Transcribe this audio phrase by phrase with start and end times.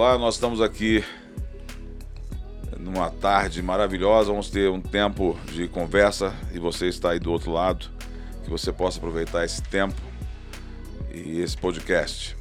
[0.00, 1.04] Olá, nós estamos aqui
[2.78, 4.30] numa tarde maravilhosa.
[4.30, 7.90] Vamos ter um tempo de conversa e você está aí do outro lado,
[8.42, 10.00] que você possa aproveitar esse tempo
[11.12, 12.34] e esse podcast.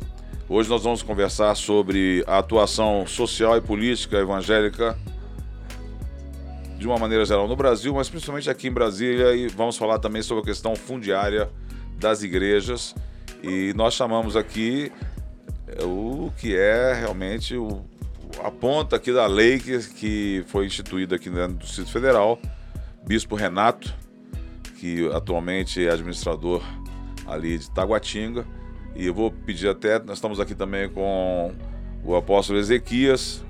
[0.47, 4.97] Hoje nós vamos conversar sobre a atuação social e política evangélica
[6.77, 10.21] de uma maneira geral no Brasil, mas principalmente aqui em Brasília e vamos falar também
[10.21, 11.49] sobre a questão fundiária
[11.97, 12.95] das igrejas
[13.43, 14.93] e nós chamamos aqui
[15.67, 15.85] é,
[16.31, 17.83] que é realmente o,
[18.43, 22.39] a ponta aqui da lei que, que foi instituída aqui dentro do Distrito Federal,
[23.05, 23.93] Bispo Renato,
[24.79, 26.63] que atualmente é administrador
[27.27, 28.45] ali de Taguatinga.
[28.95, 31.53] E eu vou pedir até, nós estamos aqui também com
[32.03, 33.43] o apóstolo Ezequias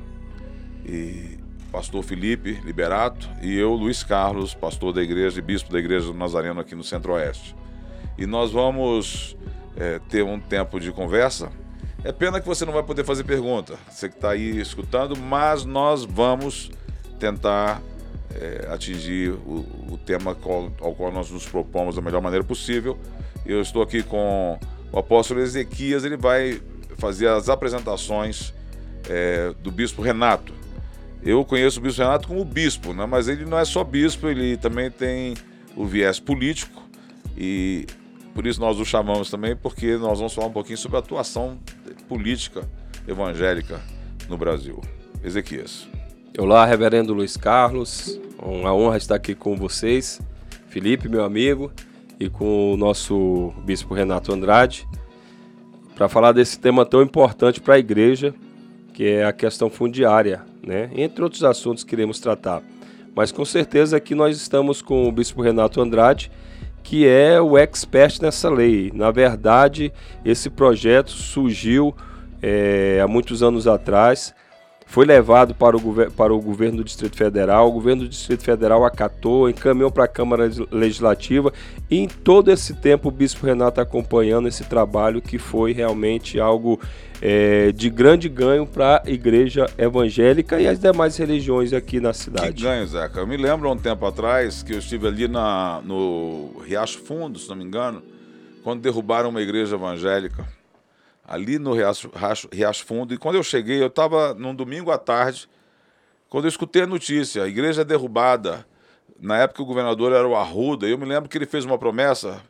[0.86, 1.38] e
[1.72, 6.14] pastor Felipe Liberato e eu, Luiz Carlos, pastor da igreja e bispo da igreja do
[6.14, 7.56] Nazareno aqui no Centro-Oeste.
[8.18, 9.38] E nós vamos
[9.78, 11.52] é, ter um tempo de conversa
[12.04, 15.66] é pena que você não vai poder fazer pergunta, você que está aí escutando, mas
[15.66, 16.72] nós vamos
[17.20, 17.82] tentar
[18.36, 22.98] é, atingir o, o tema qual, ao qual nós nos propomos da melhor maneira possível.
[23.46, 24.58] Eu estou aqui com
[24.92, 26.62] o apóstolo Ezequias, ele vai
[26.98, 28.54] fazer as apresentações
[29.10, 30.54] é, do bispo Renato.
[31.22, 33.06] Eu conheço o bispo Renato como bispo, né?
[33.06, 35.36] mas ele não é só bispo, ele também tem
[35.76, 36.82] o viés político
[37.38, 37.86] e
[38.40, 41.58] por isso nós o chamamos também, porque nós vamos falar um pouquinho sobre a atuação
[42.08, 42.66] política
[43.06, 43.82] evangélica
[44.30, 44.80] no Brasil.
[45.22, 45.90] Ezequias.
[46.38, 48.18] Olá, reverendo Luiz Carlos.
[48.42, 50.22] Uma honra estar aqui com vocês,
[50.70, 51.70] Felipe, meu amigo,
[52.18, 54.88] e com o nosso bispo Renato Andrade,
[55.94, 58.34] para falar desse tema tão importante para a igreja,
[58.94, 60.90] que é a questão fundiária, né?
[60.96, 62.64] Entre outros assuntos que iremos tratar.
[63.14, 66.32] Mas com certeza aqui nós estamos com o bispo Renato Andrade,
[66.84, 68.92] que é o expert nessa lei.
[68.94, 69.92] Na verdade,
[70.24, 71.96] esse projeto surgiu
[72.42, 74.34] é, há muitos anos atrás,
[74.90, 78.84] foi levado para o, para o governo do Distrito Federal, o governo do Distrito Federal
[78.84, 81.54] acatou, encaminhou para a Câmara Legislativa
[81.92, 86.82] e em todo esse tempo o Bispo Renato acompanhando esse trabalho que foi realmente algo
[87.22, 92.52] é, de grande ganho para a igreja evangélica e as demais religiões aqui na cidade.
[92.52, 93.20] Que ganho, Zeca.
[93.20, 97.48] Eu me lembro um tempo atrás que eu estive ali na, no Riacho Fundo, se
[97.48, 98.02] não me engano,
[98.64, 100.59] quando derrubaram uma igreja evangélica
[101.30, 102.12] ali no Riacho,
[102.52, 103.14] Riacho Fundo.
[103.14, 105.48] E quando eu cheguei, eu estava num domingo à tarde,
[106.28, 108.66] quando eu escutei a notícia, a igreja derrubada.
[109.20, 112.42] Na época o governador era o Arruda, eu me lembro que ele fez uma promessa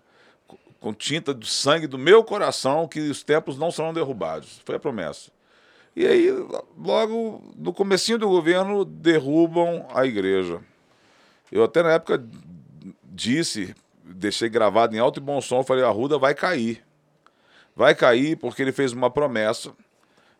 [0.80, 4.62] com tinta de sangue do meu coração que os templos não serão derrubados.
[4.64, 5.30] Foi a promessa.
[5.94, 6.30] E aí,
[6.78, 10.62] logo no comecinho do governo, derrubam a igreja.
[11.52, 12.24] Eu até na época
[13.04, 13.76] disse,
[14.06, 16.82] deixei gravado em alto e bom som, falei, a Arruda vai cair.
[17.80, 19.72] Vai cair porque ele fez uma promessa.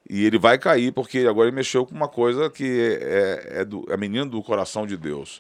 [0.10, 3.86] E ele vai cair porque agora ele mexeu com uma coisa que é, é, do,
[3.90, 5.40] é menino do coração de Deus.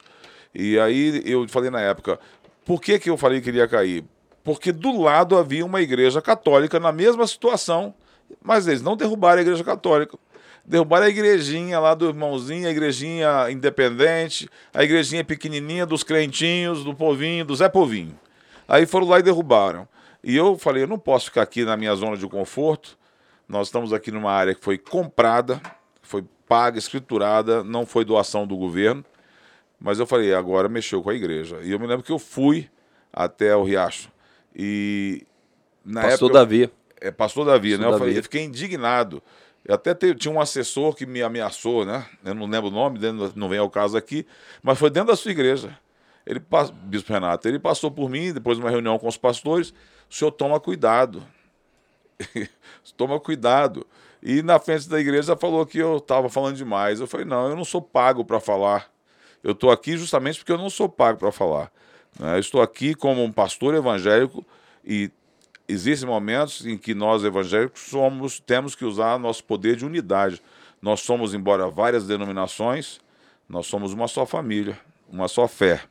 [0.56, 2.18] E aí eu falei na época,
[2.64, 4.06] por que, que eu falei que ele ia cair?
[4.46, 7.94] Porque do lado havia uma igreja católica na mesma situação,
[8.42, 10.18] mas eles não derrubaram a igreja católica.
[10.64, 16.96] Derrubaram a igrejinha lá do irmãozinho, a igrejinha independente, a igrejinha pequenininha dos crentinhos, do
[16.96, 18.18] povinho, do Zé Povinho.
[18.70, 19.86] Aí foram lá e derrubaram.
[20.24, 22.98] E eu falei, eu não posso ficar aqui na minha zona de conforto.
[23.48, 25.62] Nós estamos aqui numa área que foi comprada,
[26.02, 29.04] foi paga, escriturada, não foi doação do governo.
[29.80, 31.60] Mas eu falei, agora mexeu com a igreja.
[31.64, 32.70] E eu me lembro que eu fui
[33.14, 34.12] até o Riacho.
[34.54, 35.26] E
[35.86, 36.72] na pastor época, Davi.
[37.00, 37.96] É, pastor Davi, pastor né?
[37.96, 39.24] Eu, Falei, eu fiquei indignado.
[39.64, 42.06] Eu até te, tinha um assessor que me ameaçou, né?
[42.26, 43.00] Eu não lembro o nome,
[43.36, 44.26] não vem ao caso aqui,
[44.62, 45.78] mas foi dentro da sua igreja.
[46.26, 46.42] Ele,
[46.84, 49.74] Bispo Renato, ele passou por mim, depois de uma reunião com os pastores,
[50.10, 51.24] o senhor toma cuidado.
[52.98, 53.86] toma cuidado.
[54.22, 57.00] E na frente da igreja falou que eu estava falando demais.
[57.00, 58.92] Eu falei, não, eu não sou pago para falar.
[59.44, 61.72] Eu estou aqui justamente porque eu não sou pago para falar.
[62.20, 62.36] Né?
[62.36, 64.46] Eu estou aqui como um pastor evangélico
[64.84, 65.10] e
[65.68, 70.42] existem momentos em que nós evangélicos somos, temos que usar nosso poder de unidade.
[70.82, 73.00] Nós somos, embora várias denominações,
[73.48, 74.78] nós somos uma só família,
[75.10, 75.82] uma só fé.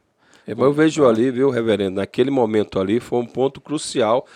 [0.49, 4.27] Eu vejo ali, viu, reverendo, naquele momento ali foi um ponto crucial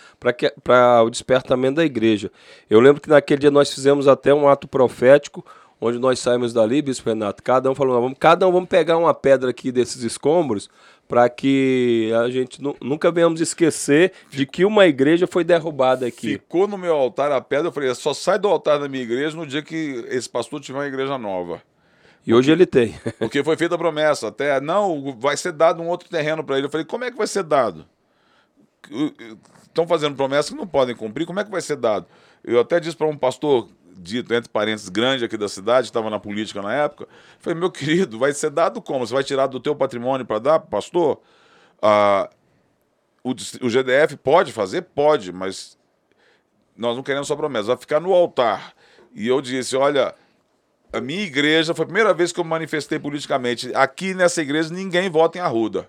[0.62, 2.30] para o despertamento da igreja.
[2.68, 5.42] Eu lembro que naquele dia nós fizemos até um ato profético,
[5.80, 9.14] onde nós saímos dali, Bispo Renato, cada um falou, vamos, cada um vamos pegar uma
[9.14, 10.68] pedra aqui desses escombros
[11.08, 16.34] para que a gente nunca venhamos esquecer de que uma igreja foi derrubada aqui.
[16.34, 19.36] Ficou no meu altar a pedra, eu falei, só sai do altar da minha igreja
[19.36, 21.60] no dia que esse pastor tiver uma igreja nova.
[22.26, 22.94] E hoje ele tem.
[23.18, 26.66] Porque foi feita a promessa, até não, vai ser dado um outro terreno para ele.
[26.66, 27.86] Eu falei, como é que vai ser dado?
[29.66, 32.06] Estão fazendo promessas que não podem cumprir, como é que vai ser dado?
[32.44, 36.18] Eu até disse para um pastor dito, entre parênteses, grande aqui da cidade, estava na
[36.18, 37.08] política na época.
[37.38, 39.06] Falei, meu querido, vai ser dado como?
[39.06, 41.20] Você vai tirar do teu patrimônio para dar, pastor?
[41.80, 42.28] Ah,
[43.22, 44.82] o, o GDF pode fazer?
[44.82, 45.78] Pode, mas
[46.76, 48.74] nós não queremos só promessa, vai ficar no altar.
[49.14, 50.14] E eu disse, olha,
[50.92, 53.70] a minha igreja foi a primeira vez que eu manifestei politicamente.
[53.74, 55.88] Aqui nessa igreja ninguém vota em Arruda.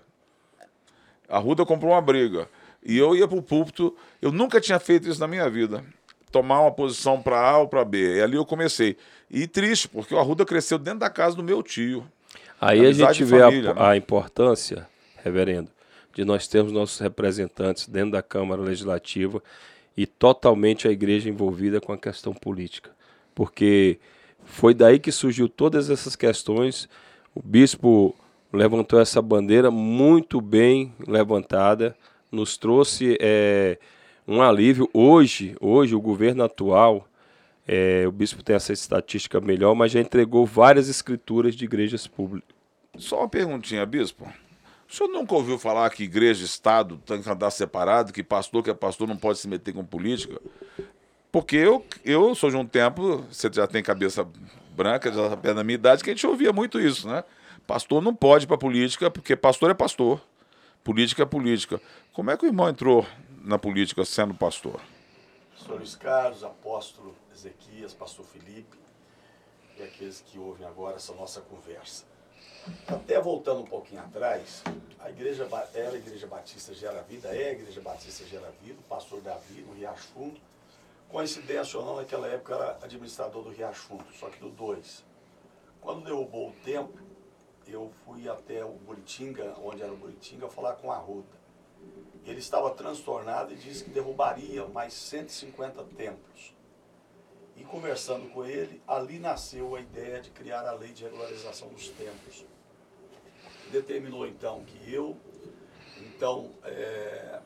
[1.28, 2.48] Arruda comprou uma briga.
[2.84, 5.84] E eu ia para o púlpito, eu nunca tinha feito isso na minha vida.
[6.30, 8.16] Tomar uma posição para A ou para B.
[8.16, 8.96] E ali eu comecei.
[9.30, 12.06] E triste, porque o Arruda cresceu dentro da casa do meu tio.
[12.60, 13.80] Aí a gente vê família, a, né?
[13.80, 14.86] a importância,
[15.22, 15.70] reverendo,
[16.14, 19.42] de nós termos nossos representantes dentro da Câmara Legislativa
[19.96, 22.90] e totalmente a igreja envolvida com a questão política.
[23.34, 23.98] Porque
[24.44, 26.88] foi daí que surgiu todas essas questões.
[27.34, 28.14] O bispo
[28.52, 31.96] levantou essa bandeira muito bem levantada,
[32.30, 33.78] nos trouxe é,
[34.26, 34.88] um alívio.
[34.92, 37.08] Hoje, hoje o governo atual,
[37.66, 42.54] é, o bispo tem essa estatística melhor, mas já entregou várias escrituras de igrejas públicas.
[42.96, 44.24] Só uma perguntinha, bispo.
[44.88, 48.62] O senhor nunca ouviu falar que igreja e Estado tem que andar separado, que pastor
[48.62, 50.40] que é pastor não pode se meter com política?
[51.34, 54.24] Porque eu, eu sou de um tempo, você já tem cabeça
[54.70, 57.24] branca, já está perto da minha idade, que a gente ouvia muito isso, né?
[57.66, 60.20] Pastor não pode para política, porque pastor é pastor.
[60.84, 61.80] Política é política.
[62.12, 63.04] Como é que o irmão entrou
[63.42, 64.80] na política sendo pastor?
[65.56, 68.78] Pastor Luiz Carlos, apóstolo Ezequias, pastor Felipe
[69.76, 72.04] e aqueles que ouvem agora essa nossa conversa.
[72.86, 74.62] Até voltando um pouquinho atrás,
[75.00, 78.88] a igreja era a Igreja Batista Gera Vida, é a Igreja Batista Gera Vida, o
[78.88, 80.40] pastor Davi, no Riacho Fundo,
[81.08, 85.04] Coincidência ou não, naquela época era administrador do Riachundo, só que do 2.
[85.80, 87.00] Quando derrubou o templo,
[87.66, 91.44] eu fui até o Buritinga, onde era o Buritinga, falar com a Ruda.
[92.24, 96.54] Ele estava transtornado e disse que derrubaria mais 150 templos.
[97.56, 101.88] E conversando com ele, ali nasceu a ideia de criar a lei de regularização dos
[101.90, 102.44] templos.
[103.70, 105.16] Determinou então que eu,
[105.98, 107.40] então, é,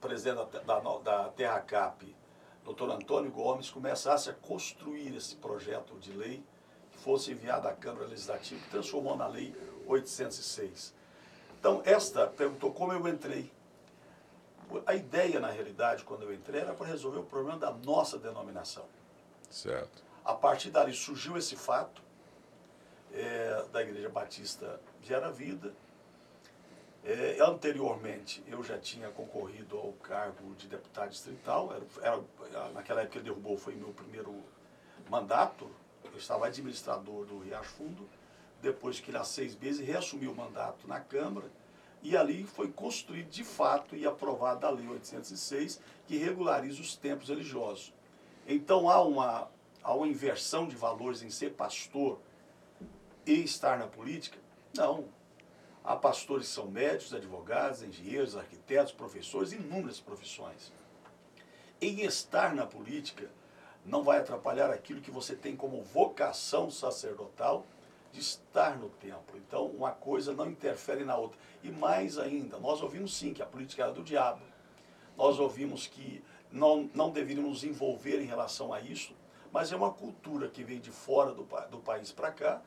[0.00, 2.16] presidente da, da, da Terra Cap,
[2.68, 6.44] doutor Antônio Gomes começasse a construir esse projeto de lei
[6.92, 9.54] que fosse enviado à Câmara Legislativa, que transformou na Lei
[9.86, 10.94] 806.
[11.58, 13.50] Então, esta perguntou como eu entrei.
[14.84, 18.84] A ideia, na realidade, quando eu entrei, era para resolver o problema da nossa denominação.
[19.50, 20.02] Certo.
[20.22, 22.02] A partir dali surgiu esse fato
[23.14, 25.72] é, da Igreja Batista Gera Vida,
[27.04, 32.20] é, anteriormente, eu já tinha concorrido ao cargo de deputado distrital, era,
[32.52, 34.34] era, naquela época derrubou, foi meu primeiro
[35.08, 35.70] mandato,
[36.04, 38.08] eu estava administrador do Riacho Fundo,
[38.60, 41.50] depois que há seis meses reassumiu o mandato na Câmara,
[42.02, 47.28] e ali foi construído de fato e aprovada a Lei 806, que regulariza os tempos
[47.28, 47.92] religiosos.
[48.46, 49.48] Então há uma,
[49.82, 52.18] há uma inversão de valores em ser pastor
[53.26, 54.38] e estar na política?
[54.74, 55.04] Não,
[55.88, 60.70] Há pastores que são médicos, advogados, engenheiros, arquitetos, professores, inúmeras profissões.
[61.80, 63.30] Em estar na política,
[63.86, 67.64] não vai atrapalhar aquilo que você tem como vocação sacerdotal
[68.12, 69.38] de estar no templo.
[69.38, 71.38] Então, uma coisa não interfere na outra.
[71.62, 74.42] E mais ainda, nós ouvimos sim que a política era do diabo.
[75.16, 79.14] Nós ouvimos que não, não deveríamos nos envolver em relação a isso,
[79.50, 82.60] mas é uma cultura que vem de fora do, do país para cá.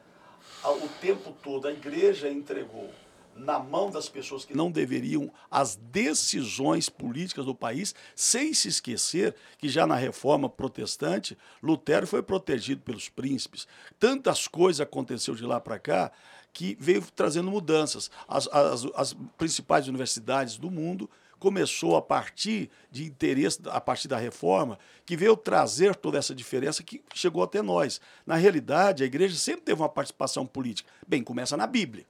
[0.66, 2.90] O tempo todo a igreja entregou
[3.36, 9.36] na mão das pessoas que não deveriam as decisões políticas do país, sem se esquecer
[9.58, 13.68] que já na reforma protestante, Lutero foi protegido pelos príncipes.
[14.00, 16.12] Tantas coisas aconteceu de lá para cá
[16.54, 18.12] que veio trazendo mudanças.
[18.28, 21.10] As, as, as principais universidades do mundo
[21.40, 26.84] começou a partir de interesse, a partir da reforma, que veio trazer toda essa diferença
[26.84, 28.00] que chegou até nós.
[28.28, 30.92] Na realidade, a igreja sempre teve uma participação política.
[31.08, 32.06] Bem, começa na Bíblia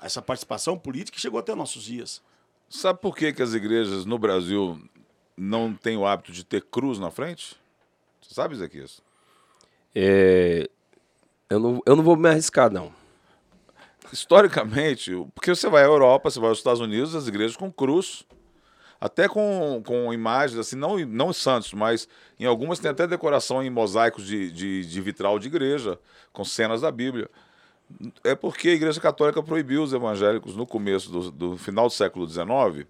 [0.00, 2.22] essa participação política chegou até nossos dias.
[2.68, 4.80] Sabe por que, que as igrejas no Brasil
[5.36, 7.56] não têm o hábito de ter cruz na frente?
[8.20, 9.00] Você sabe, Zequias?
[9.94, 10.68] É,
[11.48, 12.92] eu, não, eu não vou me arriscar, não.
[14.12, 18.24] Historicamente, porque você vai à Europa, você vai aos Estados Unidos, as igrejas com cruz,
[19.00, 23.70] até com, com imagens, assim, não, não santos, mas em algumas tem até decoração em
[23.70, 25.98] mosaicos de, de, de vitral de igreja,
[26.32, 27.28] com cenas da Bíblia.
[28.24, 32.28] É porque a Igreja Católica proibiu os evangélicos no começo do, do final do século
[32.28, 32.86] XIX.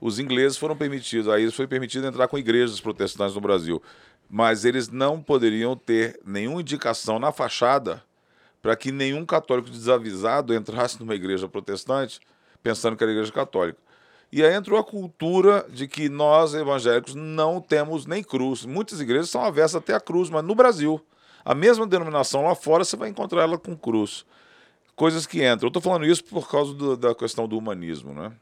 [0.00, 3.80] Os ingleses foram permitidos, aí foi permitido entrar com igrejas protestantes no Brasil,
[4.28, 8.02] mas eles não poderiam ter nenhuma indicação na fachada
[8.60, 12.20] para que nenhum católico desavisado entrasse numa igreja protestante
[12.62, 13.78] pensando que era igreja católica.
[14.30, 18.64] E aí entrou a cultura de que nós, evangélicos, não temos nem cruz.
[18.64, 21.04] Muitas igrejas são avessas até a cruz, mas no Brasil,
[21.44, 24.24] a mesma denominação lá fora, você vai encontrar ela com cruz.
[24.94, 25.66] Coisas que entram.
[25.66, 28.12] Eu estou falando isso por causa do, da questão do humanismo.
[28.12, 28.32] Né?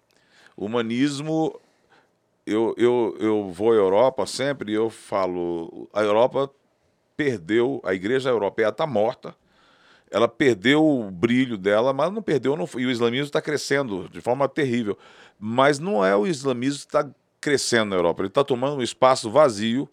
[0.56, 1.58] O humanismo,
[2.46, 6.50] eu, eu, eu vou à Europa sempre e eu falo, a Europa
[7.16, 9.34] perdeu, a igreja europeia está morta,
[10.10, 14.20] ela perdeu o brilho dela, mas não perdeu, não, e o islamismo está crescendo de
[14.20, 14.98] forma terrível.
[15.38, 17.08] Mas não é o islamismo que está
[17.40, 19.88] crescendo na Europa, ele está tomando um espaço vazio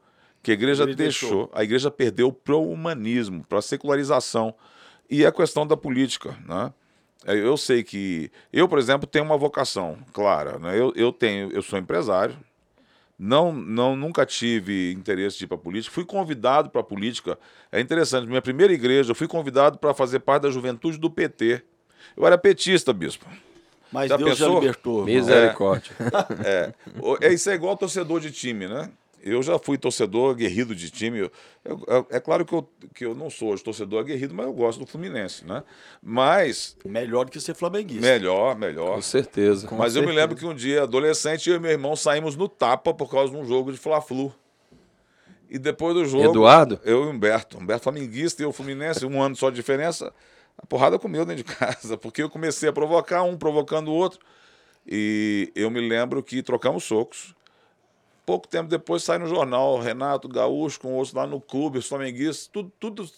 [0.47, 1.29] que a igreja deixou.
[1.29, 1.51] deixou.
[1.53, 4.55] A igreja perdeu para o humanismo, para a secularização.
[5.09, 6.37] E a questão da política.
[6.47, 6.71] Né?
[7.25, 8.31] É, eu sei que.
[8.53, 10.57] Eu, por exemplo, tenho uma vocação clara.
[10.57, 10.79] Né?
[10.79, 12.37] Eu, eu, tenho, eu sou empresário,
[13.19, 15.93] não, não, nunca tive interesse de ir para a política.
[15.93, 17.37] Fui convidado para a política.
[17.69, 21.61] É interessante, minha primeira igreja, eu fui convidado para fazer parte da juventude do PT.
[22.15, 23.25] Eu era petista, bispo.
[23.91, 24.53] Mas já Deus pensou?
[24.53, 25.03] já libertou.
[25.03, 25.91] Misericórdia.
[26.45, 26.73] É,
[27.19, 28.89] é, isso é igual torcedor de time, né?
[29.27, 31.19] Eu já fui torcedor aguerrido de time.
[31.19, 31.31] Eu,
[31.65, 34.79] eu, é claro que eu, que eu não sou hoje torcedor aguerrido, mas eu gosto
[34.79, 35.63] do Fluminense, né?
[36.01, 36.77] Mas.
[36.85, 38.05] Melhor do que ser flamenguista.
[38.05, 38.95] Melhor, melhor.
[38.95, 39.67] Com certeza.
[39.71, 42.47] mas Com eu me lembro que um dia, adolescente, eu e meu irmão saímos no
[42.47, 44.33] tapa por causa de um jogo de Fla-Flu.
[45.49, 46.25] E depois do jogo.
[46.25, 46.79] Eduardo?
[46.83, 47.57] Eu e Humberto.
[47.57, 50.13] Humberto Flamenguista e eu Fluminense, um ano só de diferença.
[50.57, 54.19] A porrada comeu dentro de casa, porque eu comecei a provocar, um provocando o outro.
[54.85, 57.35] E eu me lembro que trocamos socos.
[58.27, 62.45] Pouco tempo depois sai no jornal Renato Gaúcho com outros lá no clube, os flamenguistas,
[62.45, 63.09] tudo, tudo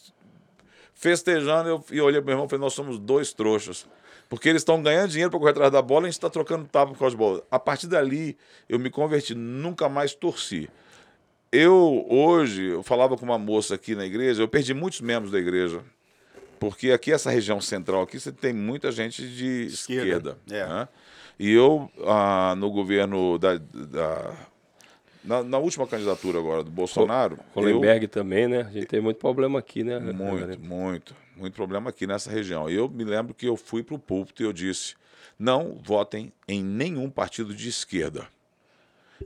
[0.93, 1.67] festejando.
[1.67, 3.87] Eu, e olhei para meu irmão e falei: Nós somos dois trouxas.
[4.29, 6.69] Porque eles estão ganhando dinheiro para correr atrás da bola e a gente está trocando
[6.71, 7.43] tapa por causa de bola.
[7.49, 8.37] A partir dali,
[8.69, 10.69] eu me converti, nunca mais torci.
[11.51, 15.39] Eu, hoje, eu falava com uma moça aqui na igreja, eu perdi muitos membros da
[15.39, 15.83] igreja.
[16.59, 20.37] Porque aqui, essa região central aqui, você tem muita gente de esquerda.
[20.37, 20.67] esquerda é.
[20.67, 20.87] né?
[21.39, 24.48] E eu, ah, no governo da, da
[25.29, 27.37] na, na, última candidatura agora do Bolsonaro.
[27.53, 28.09] Hollenberg eu...
[28.09, 28.61] também, né?
[28.61, 29.99] A gente tem muito problema aqui, né?
[29.99, 31.15] Muito, muito.
[31.37, 32.67] Muito problema aqui nessa região.
[32.67, 34.95] Eu me lembro que eu fui para o púlpito e eu disse:
[35.37, 38.27] não votem em nenhum partido de esquerda.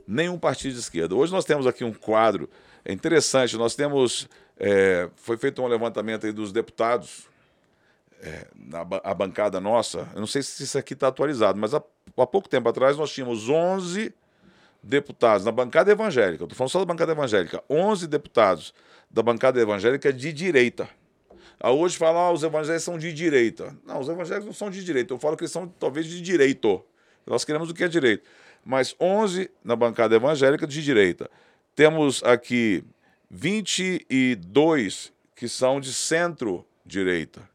[0.06, 1.14] Nenhum partido de esquerda.
[1.14, 2.50] Hoje nós temos aqui um quadro
[2.84, 3.56] é interessante.
[3.56, 4.28] Nós temos.
[4.58, 7.26] É, foi feito um levantamento aí dos deputados.
[8.20, 11.78] É, na a bancada nossa, eu não sei se isso aqui está atualizado, mas há,
[11.78, 14.14] há pouco tempo atrás nós tínhamos 11
[14.84, 18.74] deputados na bancada evangélica, estou falando só da bancada evangélica, 11 deputados
[19.10, 20.88] da bancada evangélica de direita.
[21.58, 23.74] A hoje falar ah, os evangélicos são de direita.
[23.86, 25.14] Não, os evangélicos não são de direita.
[25.14, 26.84] Eu falo que eles são talvez de direito.
[27.26, 28.24] Nós queremos o que é direito.
[28.64, 31.30] Mas 11 na bancada evangélica de direita.
[31.74, 32.84] Temos aqui
[33.30, 37.48] 22 que são de centro-direita.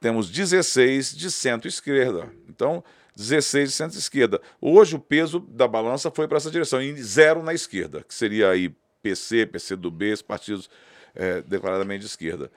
[0.00, 2.30] Temos 16 de centro-esquerda.
[2.48, 2.84] Então,
[3.18, 4.40] 16 de centro-esquerda.
[4.60, 8.48] Hoje o peso da balança foi para essa direção, e zero na esquerda, que seria
[8.50, 8.72] aí
[9.02, 10.70] PC, PCdoB, esses partidos
[11.16, 12.50] é, declaradamente de esquerda.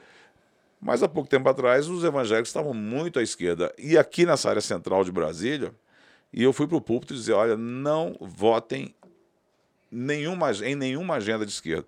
[0.80, 3.74] Mas há pouco tempo atrás os evangélicos estavam muito à esquerda.
[3.77, 5.74] E aqui nessa área central de Brasília,
[6.32, 8.94] e eu fui para o púlpito dizer: olha, não votem
[9.91, 11.86] nenhuma, em nenhuma agenda de esquerda.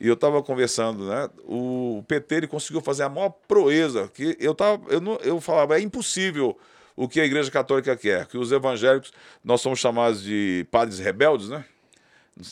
[0.00, 1.28] E eu estava conversando, né?
[1.44, 4.08] O PT ele conseguiu fazer a maior proeza.
[4.08, 6.58] que Eu, tava, eu, não, eu falava, é impossível
[6.96, 11.48] o que a Igreja Católica quer, que os evangélicos, nós somos chamados de padres rebeldes,
[11.48, 11.64] né?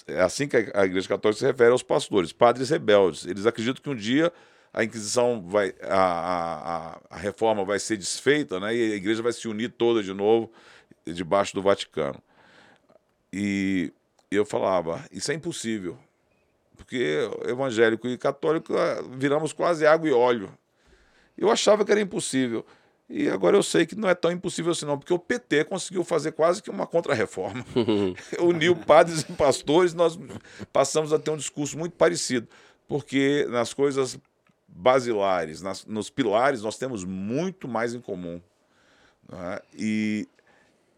[0.07, 3.27] É assim que a Igreja Católica se refere aos pastores, padres rebeldes.
[3.27, 4.33] Eles acreditam que um dia
[4.73, 8.75] a Inquisição vai, a, a, a reforma vai ser desfeita, né?
[8.75, 10.51] E a Igreja vai se unir toda de novo
[11.05, 12.23] debaixo do Vaticano.
[13.33, 13.93] E
[14.31, 15.99] eu falava, isso é impossível,
[16.77, 20.51] porque evangélico e católico ah, viramos quase água e óleo.
[21.37, 22.65] Eu achava que era impossível.
[23.15, 26.03] E agora eu sei que não é tão impossível assim, não, porque o PT conseguiu
[26.03, 27.63] fazer quase que uma contra-reforma.
[28.41, 30.19] Uniu padres e pastores, nós
[30.73, 32.49] passamos a ter um discurso muito parecido,
[32.89, 34.19] porque nas coisas
[34.67, 38.41] basilares, nas, nos pilares, nós temos muito mais em comum.
[39.29, 39.61] Né?
[39.79, 40.27] E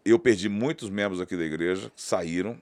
[0.05, 2.57] eu perdi muitos membros aqui da igreja saíram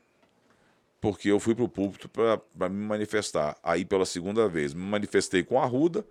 [1.00, 3.56] porque eu fui para o púlpito para me manifestar.
[3.62, 6.04] Aí, pela segunda vez, me manifestei com a Ruda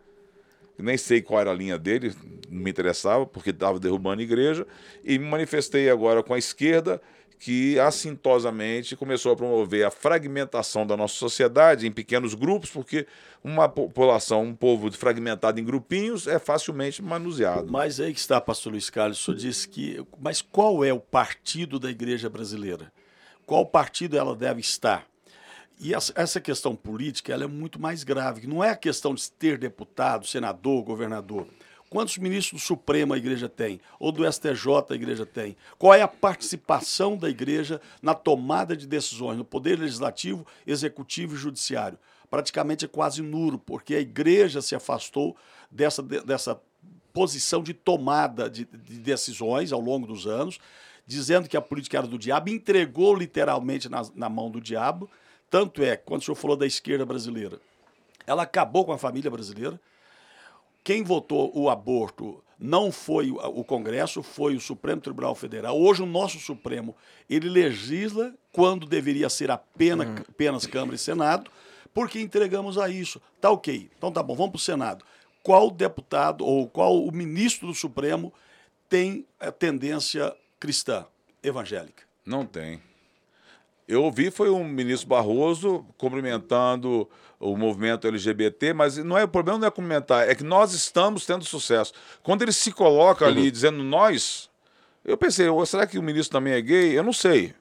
[0.79, 2.14] nem sei qual era a linha dele,
[2.50, 4.67] não me interessava, porque estava derrubando a igreja,
[5.05, 7.00] e me manifestei agora com a esquerda,
[7.38, 13.05] que assintosamente começou a promover a fragmentação da nossa sociedade em pequenos grupos, porque
[13.43, 17.67] uma população, um povo fragmentado em grupinhos é facilmente manuseado.
[17.69, 20.00] Mas aí que está, pastor Luiz Carlos, o senhor disse que.
[20.21, 22.93] Mas qual é o partido da igreja brasileira?
[23.45, 25.05] Qual partido ela deve estar?
[25.81, 28.47] E essa questão política ela é muito mais grave.
[28.47, 31.47] Não é a questão de ter deputado, senador, governador.
[31.93, 33.79] Quantos ministros do Supremo a igreja tem?
[34.00, 35.57] Ou do STJ a igreja tem?
[35.79, 41.38] Qual é a participação da igreja na tomada de decisões, no poder legislativo, executivo e
[41.38, 41.99] judiciário?
[42.31, 45.37] Praticamente é quase nulo, porque a igreja se afastou
[45.71, 46.59] dessa, dessa
[47.12, 50.59] posição de tomada de, de decisões ao longo dos anos,
[51.07, 55.11] dizendo que a política era do diabo, entregou literalmente na, na mão do diabo.
[55.52, 57.61] Tanto é, quando o senhor falou da esquerda brasileira,
[58.26, 59.78] ela acabou com a família brasileira
[60.82, 65.78] quem votou o aborto não foi o Congresso, foi o Supremo Tribunal Federal.
[65.78, 66.97] Hoje o nosso Supremo,
[67.28, 70.25] ele legisla quando deveria ser apenas, uhum.
[70.26, 71.50] apenas Câmara e Senado,
[71.92, 73.21] porque entregamos a isso.
[73.38, 73.90] Tá ok.
[73.99, 75.04] Então tá bom, vamos para o Senado.
[75.42, 78.32] Qual deputado ou qual o ministro do Supremo
[78.88, 81.04] tem a tendência cristã,
[81.42, 82.04] evangélica?
[82.25, 82.80] Não tem.
[83.92, 87.06] Eu ouvi foi um ministro Barroso cumprimentando
[87.38, 91.26] o movimento LGBT, mas não é o problema não é cumprimentar, é que nós estamos
[91.26, 91.92] tendo sucesso.
[92.22, 93.50] Quando ele se coloca ali uhum.
[93.50, 94.49] dizendo nós,
[95.04, 96.96] eu pensei, será que o ministro também é gay?
[96.96, 97.54] Eu não sei.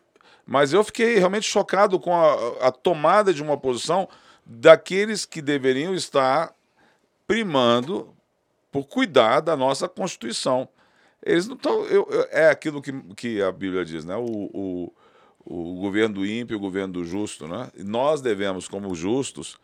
[0.45, 4.07] Mas eu fiquei realmente chocado com a, a tomada de uma posição
[4.45, 6.53] daqueles que deveriam estar
[7.27, 8.15] primando
[8.71, 10.69] por cuidar da nossa Constituição.
[11.21, 11.85] Eles não estão.
[12.31, 14.15] É aquilo que, que a Bíblia diz, né?
[14.15, 14.93] O, o,
[15.45, 17.47] o governo do ímpio e o governo do justo.
[17.47, 17.69] Né?
[17.75, 19.57] E nós devemos, como justos,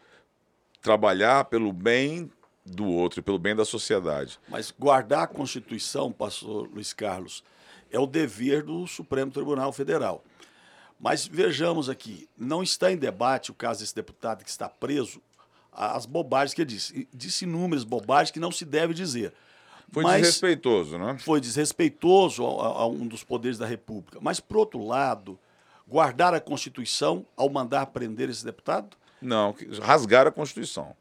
[0.81, 2.29] trabalhar pelo bem
[2.67, 4.37] do outro pelo bem da sociedade.
[4.49, 7.43] Mas guardar a Constituição, pastor Luiz Carlos,
[7.89, 10.23] é o dever do Supremo Tribunal Federal.
[10.99, 15.21] Mas vejamos aqui, não está em debate o caso desse deputado que está preso,
[15.71, 17.07] as bobagens que ele disse.
[17.13, 19.31] Disse inúmeras bobagens que não se deve dizer.
[19.91, 21.17] Foi Mas desrespeitoso, né?
[21.19, 24.17] Foi desrespeitoso a, a, um dos poderes da República.
[24.19, 25.39] Mas, por outro lado,
[25.87, 28.97] guardar a Constituição ao mandar prender esse deputado?
[29.21, 30.95] Não, rasgar a Constituição.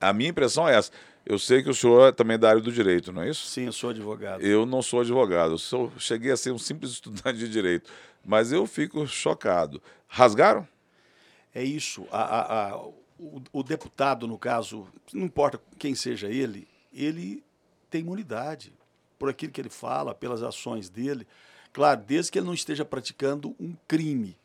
[0.00, 0.90] A minha impressão é essa.
[1.26, 3.46] Eu sei que o senhor é também é da área do direito, não é isso?
[3.46, 4.40] Sim, eu sou advogado.
[4.40, 7.90] Eu não sou advogado, eu sou, cheguei a ser um simples estudante de direito,
[8.24, 9.82] mas eu fico chocado.
[10.06, 10.66] Rasgaram?
[11.54, 12.06] É isso.
[12.10, 17.44] A, a, a, o, o deputado, no caso, não importa quem seja ele, ele
[17.90, 18.72] tem imunidade
[19.18, 21.26] por aquilo que ele fala, pelas ações dele.
[21.78, 24.36] Claro, desde que ele não esteja praticando um crime.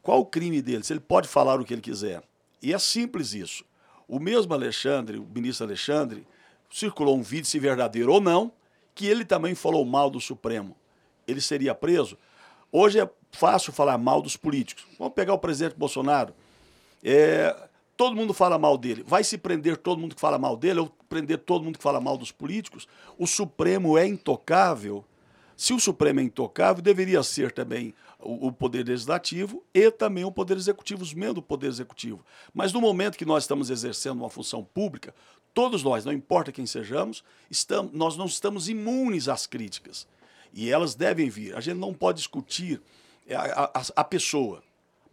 [0.00, 0.84] Qual o crime dele?
[0.84, 2.22] Se ele pode falar o que ele quiser.
[2.62, 3.64] E é simples isso.
[4.06, 6.24] O mesmo Alexandre, o ministro Alexandre,
[6.70, 8.52] circulou um vídeo, se verdadeiro ou não,
[8.94, 10.76] que ele também falou mal do Supremo.
[11.26, 12.16] Ele seria preso?
[12.70, 14.86] Hoje é fácil falar mal dos políticos.
[15.00, 16.32] Vamos pegar o presidente Bolsonaro.
[17.02, 17.56] É,
[17.96, 19.02] todo mundo fala mal dele.
[19.04, 22.00] Vai se prender todo mundo que fala mal dele ou prender todo mundo que fala
[22.00, 22.86] mal dos políticos?
[23.18, 25.04] O Supremo é intocável
[25.56, 30.56] se o Supremo é intocável, deveria ser também o, Poder Legislativo e também o Poder
[30.56, 32.24] Executivo, os membros do Poder Executivo.
[32.52, 35.14] Mas no momento que nós estamos exercendo uma função pública,
[35.54, 40.06] todos nós, não importa quem sejamos, estamos, nós não estamos imunes às críticas.
[40.52, 41.56] E elas devem vir.
[41.56, 42.82] A gente não pode discutir
[43.30, 44.62] a, a, a pessoa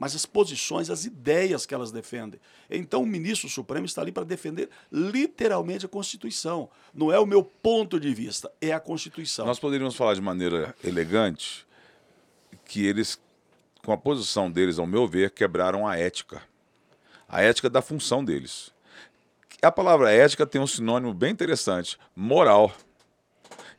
[0.03, 2.37] mas as posições, as ideias que elas defendem.
[2.69, 6.69] Então o ministro Supremo está ali para defender literalmente a Constituição.
[6.93, 9.45] Não é o meu ponto de vista, é a Constituição.
[9.45, 11.65] Nós poderíamos falar de maneira elegante
[12.65, 13.17] que eles,
[13.81, 16.43] com a posição deles, ao meu ver, quebraram a ética.
[17.25, 18.73] A ética da função deles.
[19.61, 22.75] A palavra ética tem um sinônimo bem interessante: moral.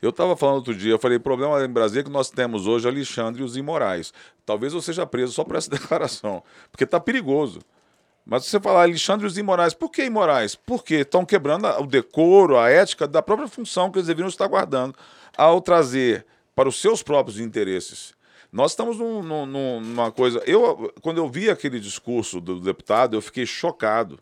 [0.05, 2.67] Eu estava falando outro dia, eu falei, o problema em Brasília é que nós temos
[2.67, 4.13] hoje Alexandre e os imorais.
[4.45, 7.61] Talvez eu seja preso só por essa declaração, porque está perigoso.
[8.27, 10.55] Mas você falar Alexandre e os imorais, por que imorais?
[10.55, 14.95] Porque estão quebrando o decoro, a ética da própria função que eles deveriam estar guardando
[15.39, 18.13] ao trazer para os seus próprios interesses.
[18.53, 20.43] Nós estamos num, num, numa coisa.
[20.47, 24.19] Eu, quando eu vi aquele discurso do deputado, eu fiquei chocado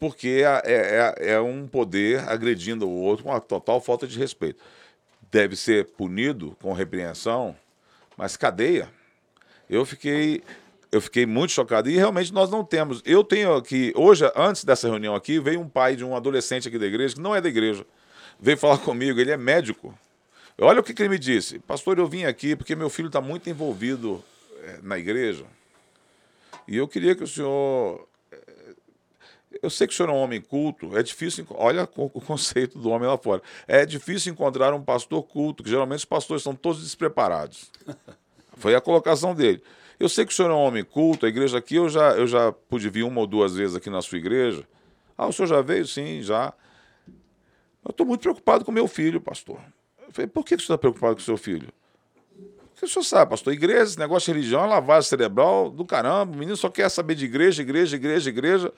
[0.00, 4.18] porque é, é, é, é um poder agredindo o outro com uma total falta de
[4.18, 4.58] respeito.
[5.30, 7.54] Deve ser punido com repreensão,
[8.16, 8.88] mas cadeia.
[9.68, 10.42] Eu fiquei,
[10.90, 11.90] eu fiquei muito chocado.
[11.90, 13.02] E realmente nós não temos.
[13.04, 16.78] Eu tenho aqui, hoje, antes dessa reunião aqui, veio um pai de um adolescente aqui
[16.78, 17.86] da igreja, que não é da igreja,
[18.40, 19.96] veio falar comigo, ele é médico.
[20.58, 21.58] Olha o que, que ele me disse.
[21.58, 24.24] Pastor, eu vim aqui porque meu filho está muito envolvido
[24.62, 25.44] eh, na igreja.
[26.66, 28.06] E eu queria que o senhor
[29.62, 31.46] eu sei que o senhor é um homem culto, é difícil.
[31.50, 33.42] Olha o conceito do homem lá fora.
[33.68, 37.70] É difícil encontrar um pastor culto, que geralmente os pastores são todos despreparados.
[38.56, 39.62] Foi a colocação dele.
[39.98, 42.26] Eu sei que o senhor é um homem culto, a igreja aqui, eu já, eu
[42.26, 44.66] já pude vir uma ou duas vezes aqui na sua igreja.
[45.16, 45.86] Ah, o senhor já veio?
[45.86, 46.54] Sim, já.
[47.84, 49.60] Eu estou muito preocupado com meu filho, pastor.
[50.06, 51.68] Eu falei, por que o senhor está preocupado com o seu filho?
[52.72, 56.32] Porque o senhor sabe, pastor, igreja, esse negócio de religião é lavagem cerebral do caramba.
[56.32, 58.72] O menino só quer saber de igreja, igreja, igreja, igreja.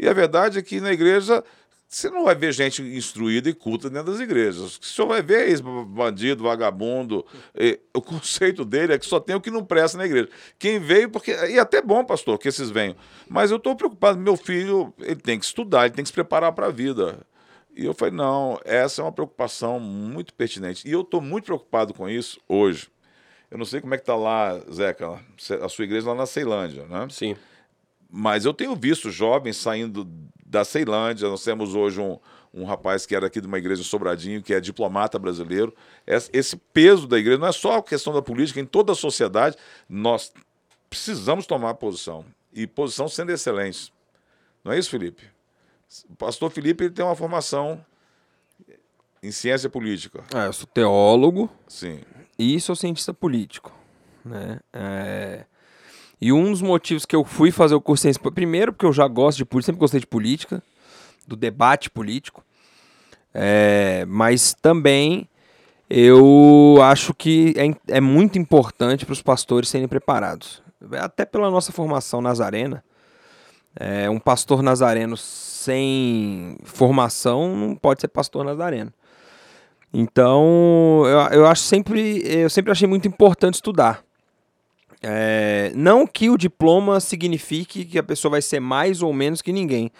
[0.00, 1.44] E a verdade é que na igreja
[1.86, 4.78] você não vai ver gente instruída e culta dentro das igrejas.
[4.78, 7.26] O senhor vai ver esse bandido, vagabundo.
[7.92, 10.28] o conceito dele é que só tem o que não presta na igreja.
[10.58, 11.32] Quem veio, porque.
[11.32, 12.96] E até bom, pastor, que esses venham.
[13.28, 14.18] Mas eu estou preocupado.
[14.18, 17.18] Meu filho, ele tem que estudar, ele tem que se preparar para a vida.
[17.76, 20.88] E eu falei, não, essa é uma preocupação muito pertinente.
[20.88, 22.88] E eu estou muito preocupado com isso hoje.
[23.50, 25.20] Eu não sei como é que está lá, Zeca,
[25.60, 27.08] a sua igreja lá na Ceilândia, né?
[27.10, 27.36] Sim.
[28.10, 30.08] Mas eu tenho visto jovens saindo
[30.44, 31.28] da Ceilândia.
[31.28, 32.18] Nós temos hoje um,
[32.52, 35.74] um rapaz que era aqui de uma igreja em Sobradinho, que é diplomata brasileiro.
[36.06, 39.56] Esse peso da igreja não é só a questão da política, em toda a sociedade,
[39.88, 40.32] nós
[40.88, 42.24] precisamos tomar posição.
[42.52, 43.92] E posição sendo excelente.
[44.64, 45.22] Não é isso, Felipe?
[46.08, 47.84] O pastor Felipe ele tem uma formação
[49.22, 50.24] em ciência política.
[50.34, 51.50] É, eu sou teólogo.
[51.68, 52.00] Sim.
[52.38, 53.72] E sou cientista político.
[54.24, 54.58] Né?
[54.72, 55.44] É...
[56.20, 58.92] E um dos motivos que eu fui fazer o curso de ciência, primeiro porque eu
[58.92, 60.62] já gosto de política, sempre gostei de política,
[61.26, 62.44] do debate político,
[63.32, 65.28] é, mas também
[65.88, 70.62] eu acho que é, é muito importante para os pastores serem preparados.
[70.98, 72.84] Até pela nossa formação nazarena,
[73.74, 78.92] é, um pastor nazareno sem formação não pode ser pastor nazareno.
[79.92, 84.04] Então, eu, eu acho sempre, eu sempre achei muito importante estudar.
[85.02, 89.52] É, não que o diploma signifique que a pessoa vai ser mais ou menos que
[89.52, 89.90] ninguém,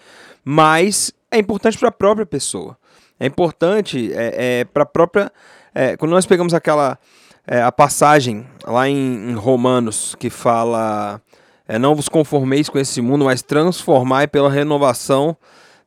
[0.45, 2.77] mas é importante para a própria pessoa.
[3.19, 5.31] É importante é, é para a própria.
[5.73, 6.99] É, quando nós pegamos aquela
[7.47, 11.21] é, a passagem lá em, em Romanos que fala
[11.67, 15.35] é, não vos conformeis com esse mundo, mas transformai pela renovação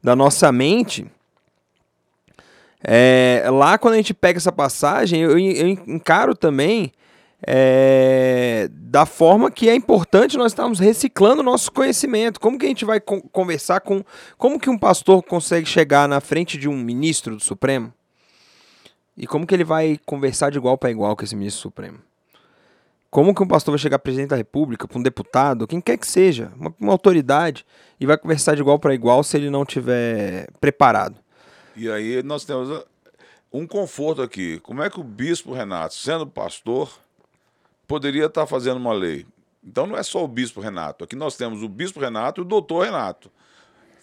[0.03, 1.07] da nossa mente.
[2.83, 6.93] É, lá quando a gente pega essa passagem, eu, eu encaro também
[7.43, 12.41] é, da forma que é importante nós estarmos reciclando nosso conhecimento.
[12.41, 14.03] Como que a gente vai con conversar com.
[14.39, 17.93] Como que um pastor consegue chegar na frente de um ministro do Supremo?
[19.17, 21.99] E como que ele vai conversar de igual para igual com esse ministro Supremo?
[23.11, 26.07] Como que um pastor vai chegar presidente da República, para um deputado, quem quer que
[26.07, 27.65] seja, uma, uma autoridade,
[28.01, 31.17] e vai conversar de igual para igual se ele não tiver preparado?
[31.77, 32.85] E aí nós temos uh,
[33.53, 34.59] um conforto aqui.
[34.61, 36.91] Como é que o bispo Renato, sendo pastor,
[37.87, 39.27] poderia estar fazendo uma lei.
[39.63, 41.05] Então não é só o bispo Renato.
[41.05, 43.31] Aqui nós temos o bispo Renato e o doutor Renato,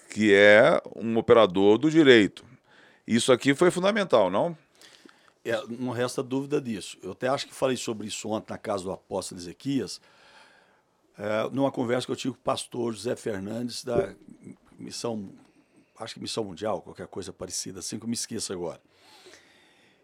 [0.09, 2.43] que é um operador do direito.
[3.05, 4.57] Isso aqui foi fundamental, não?
[5.43, 6.97] É, não resta dúvida disso.
[7.01, 9.99] Eu até acho que falei sobre isso ontem na casa do apóstolo Ezequias,
[11.17, 14.13] é, numa conversa que eu tive com o pastor José Fernandes da
[14.77, 15.29] missão,
[15.99, 18.79] acho que missão mundial, qualquer coisa parecida, assim que eu me esqueço agora.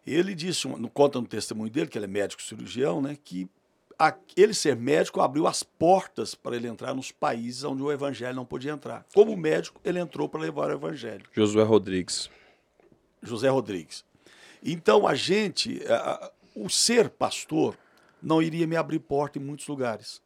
[0.05, 3.49] Ele disse, conta no testemunho dele, que ele é médico cirurgião, né, que
[4.35, 8.45] ele ser médico abriu as portas para ele entrar nos países onde o evangelho não
[8.45, 9.05] podia entrar.
[9.13, 11.25] Como médico, ele entrou para levar o evangelho.
[11.33, 12.29] Josué Rodrigues.
[13.21, 14.05] José Rodrigues.
[14.63, 17.77] Então a gente, a, o ser pastor
[18.21, 20.21] não iria me abrir porta em muitos lugares.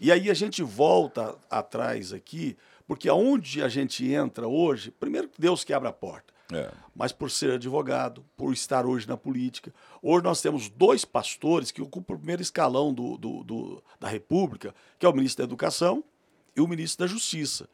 [0.00, 5.62] E aí a gente volta atrás aqui, porque aonde a gente entra hoje, primeiro Deus
[5.64, 6.31] que abre a porta.
[6.50, 6.70] É.
[6.94, 9.72] Mas por ser advogado, por estar hoje na política.
[10.02, 14.74] Hoje nós temos dois pastores que ocupam o primeiro escalão do, do, do, da República,
[14.98, 16.04] que é o ministro da Educação
[16.54, 17.68] e o ministro da Justiça.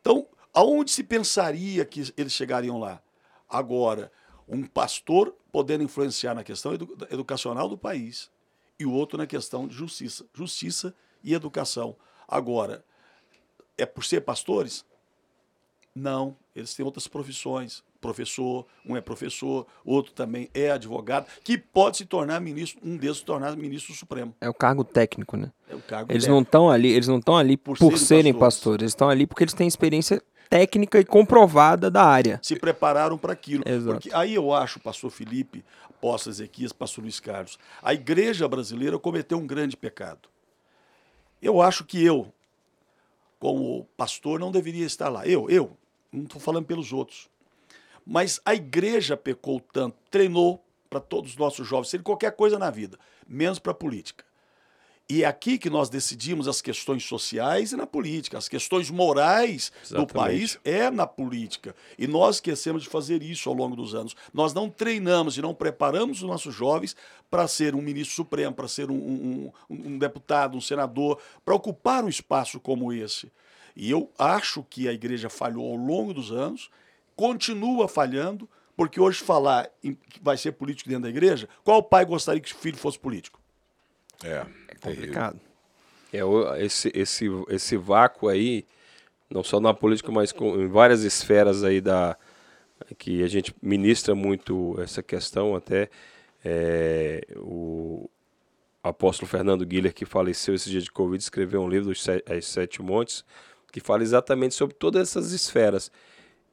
[0.00, 3.02] Então, aonde se pensaria que eles chegariam lá?
[3.48, 4.12] Agora,
[4.48, 8.30] um pastor podendo influenciar na questão edu educacional do país
[8.78, 10.24] e o outro na questão de justiça.
[10.32, 11.96] Justiça e educação.
[12.28, 12.84] Agora,
[13.76, 14.84] é por ser pastores?
[15.94, 21.98] Não, eles têm outras profissões professor, um é professor, outro também é advogado, que pode
[21.98, 24.34] se tornar ministro, um desses se tornar ministro supremo.
[24.40, 25.52] É o cargo técnico, né?
[25.68, 26.34] É o cargo eles técnico.
[26.34, 28.54] não estão ali, eles não estão ali por, por serem, serem pastores.
[28.54, 32.40] pastores, eles estão ali porque eles têm experiência técnica e comprovada da área.
[32.42, 33.62] Se prepararam para aquilo.
[33.64, 33.92] Exato.
[33.92, 39.38] Porque aí eu acho, pastor Felipe, apóstolo Ezequias, pastor Luiz Carlos, a igreja brasileira cometeu
[39.38, 40.28] um grande pecado.
[41.40, 42.32] Eu acho que eu,
[43.38, 45.26] como pastor, não deveria estar lá.
[45.26, 45.76] Eu, eu,
[46.12, 47.29] não estou falando pelos outros.
[48.10, 52.68] Mas a igreja pecou tanto, treinou para todos os nossos jovens serem qualquer coisa na
[52.68, 54.24] vida, menos para a política.
[55.08, 58.36] E é aqui que nós decidimos as questões sociais e na política.
[58.36, 60.08] As questões morais Exatamente.
[60.08, 61.72] do país é na política.
[61.96, 64.16] E nós esquecemos de fazer isso ao longo dos anos.
[64.34, 66.96] Nós não treinamos e não preparamos os nossos jovens
[67.30, 72.04] para ser um ministro supremo, para ser um, um, um, deputado, um senador, para ocupar
[72.04, 73.30] um espaço como esse.
[73.76, 76.70] E eu acho que a igreja falhou ao longo dos anos
[77.20, 82.02] continua falhando, porque hoje falar em que vai ser político dentro da igreja, qual pai
[82.02, 83.38] gostaria que o filho fosse político?
[84.24, 85.38] É, é complicado.
[86.10, 86.20] É,
[86.64, 88.64] esse, esse, esse vácuo aí,
[89.28, 92.16] não só na política, mas com, em várias esferas aí da,
[92.96, 95.90] que a gente ministra muito essa questão até
[96.42, 98.08] é, o
[98.82, 103.26] apóstolo Fernando Guiller, que faleceu esse dia de Covid, escreveu um livro, Os Sete Montes,
[103.70, 105.92] que fala exatamente sobre todas essas esferas.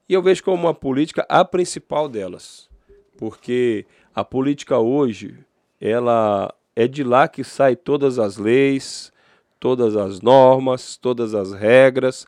[0.09, 2.69] E eu vejo como uma política a principal delas,
[3.17, 5.37] porque a política hoje,
[5.81, 9.11] ela é de lá que saem todas as leis,
[9.59, 12.25] todas as normas, todas as regras.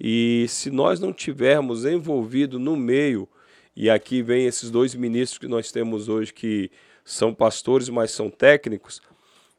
[0.00, 3.28] E se nós não tivermos envolvido no meio,
[3.74, 6.70] e aqui vem esses dois ministros que nós temos hoje que
[7.04, 9.00] são pastores, mas são técnicos,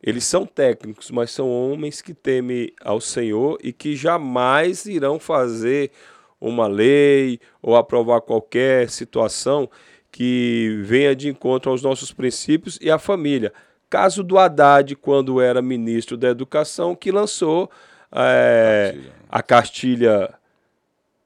[0.03, 5.91] eles são técnicos, mas são homens que temem ao Senhor e que jamais irão fazer
[6.39, 9.69] uma lei ou aprovar qualquer situação
[10.11, 13.53] que venha de encontro aos nossos princípios e à família.
[13.89, 17.69] Caso do Haddad, quando era ministro da Educação, que lançou
[18.11, 18.95] é,
[19.29, 20.33] a cartilha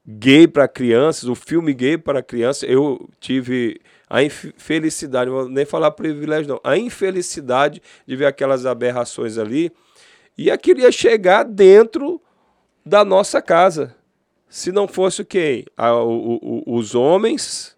[0.06, 2.70] gay para crianças, o filme gay para crianças.
[2.70, 9.38] Eu tive a infelicidade, vou nem falar privilégio não, a infelicidade de ver aquelas aberrações
[9.38, 9.72] ali,
[10.38, 12.22] e aquilo ia chegar dentro
[12.86, 13.96] da nossa casa.
[14.52, 15.26] Se não fosse?
[15.78, 17.78] A, o, o, os homens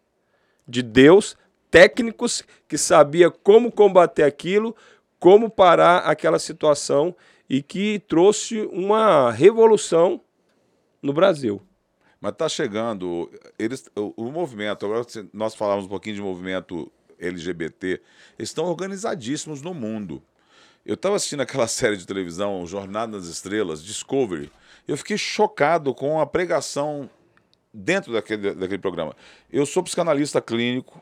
[0.68, 1.38] de Deus,
[1.70, 4.76] técnicos, que sabia como combater aquilo,
[5.20, 7.16] como parar aquela situação
[7.48, 10.20] e que trouxe uma revolução
[11.00, 11.62] no Brasil.
[12.20, 18.02] Mas está chegando, eles, o, o, movimento, agora nós falamos um pouquinho de movimento LGBT,
[18.40, 20.24] eles estão organizadíssimos no mundo.
[20.84, 24.52] Eu estava assistindo aquela série de televisão, Jornada nas Estrelas, Discovery,
[24.88, 27.10] eu fiquei chocado com a pregação
[27.74, 29.16] dentro daquele, daquele programa.
[29.52, 31.02] Eu sou psicanalista clínico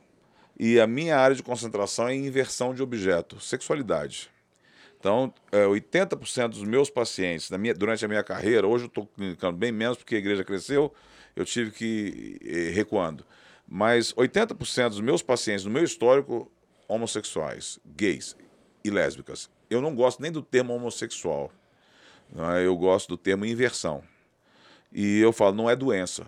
[0.60, 4.30] e a minha área de concentração é inversão de objeto, sexualidade.
[5.00, 9.58] Então, é, 80% dos meus pacientes minha, durante a minha carreira, hoje eu estou clinicando
[9.58, 10.94] bem menos porque a igreja cresceu,
[11.36, 13.26] eu tive que ir recuando.
[13.67, 16.52] Mas 80% dos meus pacientes no meu histórico,
[16.88, 18.36] homossexuais, gays
[18.84, 19.50] e lésbicas.
[19.70, 21.52] Eu não gosto nem do termo homossexual.
[22.32, 22.65] Né?
[22.65, 24.04] Eu gosto do termo inversão.
[24.91, 26.26] E eu falo, não é doença.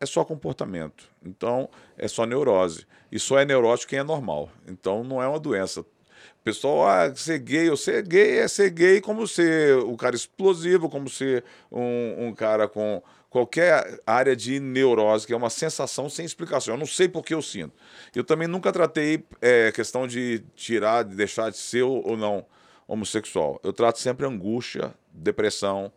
[0.00, 1.08] É só comportamento.
[1.24, 2.86] Então, é só neurose.
[3.10, 4.50] E só é neurótico quem é normal.
[4.66, 5.84] Então, não é uma doença
[6.46, 10.88] pessoal, ah, ser gay, ou ser gay é ser gay como ser um cara explosivo,
[10.88, 16.24] como ser um, um cara com qualquer área de neurose, que é uma sensação sem
[16.24, 16.74] explicação.
[16.74, 17.74] Eu não sei por que eu sinto.
[18.14, 22.46] Eu também nunca tratei é, questão de tirar, de deixar de ser ou não
[22.86, 23.60] homossexual.
[23.64, 25.92] Eu trato sempre angústia, depressão,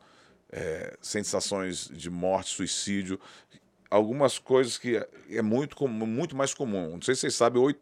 [0.52, 3.20] é, sensações de morte, suicídio,
[3.90, 6.92] algumas coisas que é muito, muito mais comum.
[6.92, 7.82] Não sei se vocês sabem, oito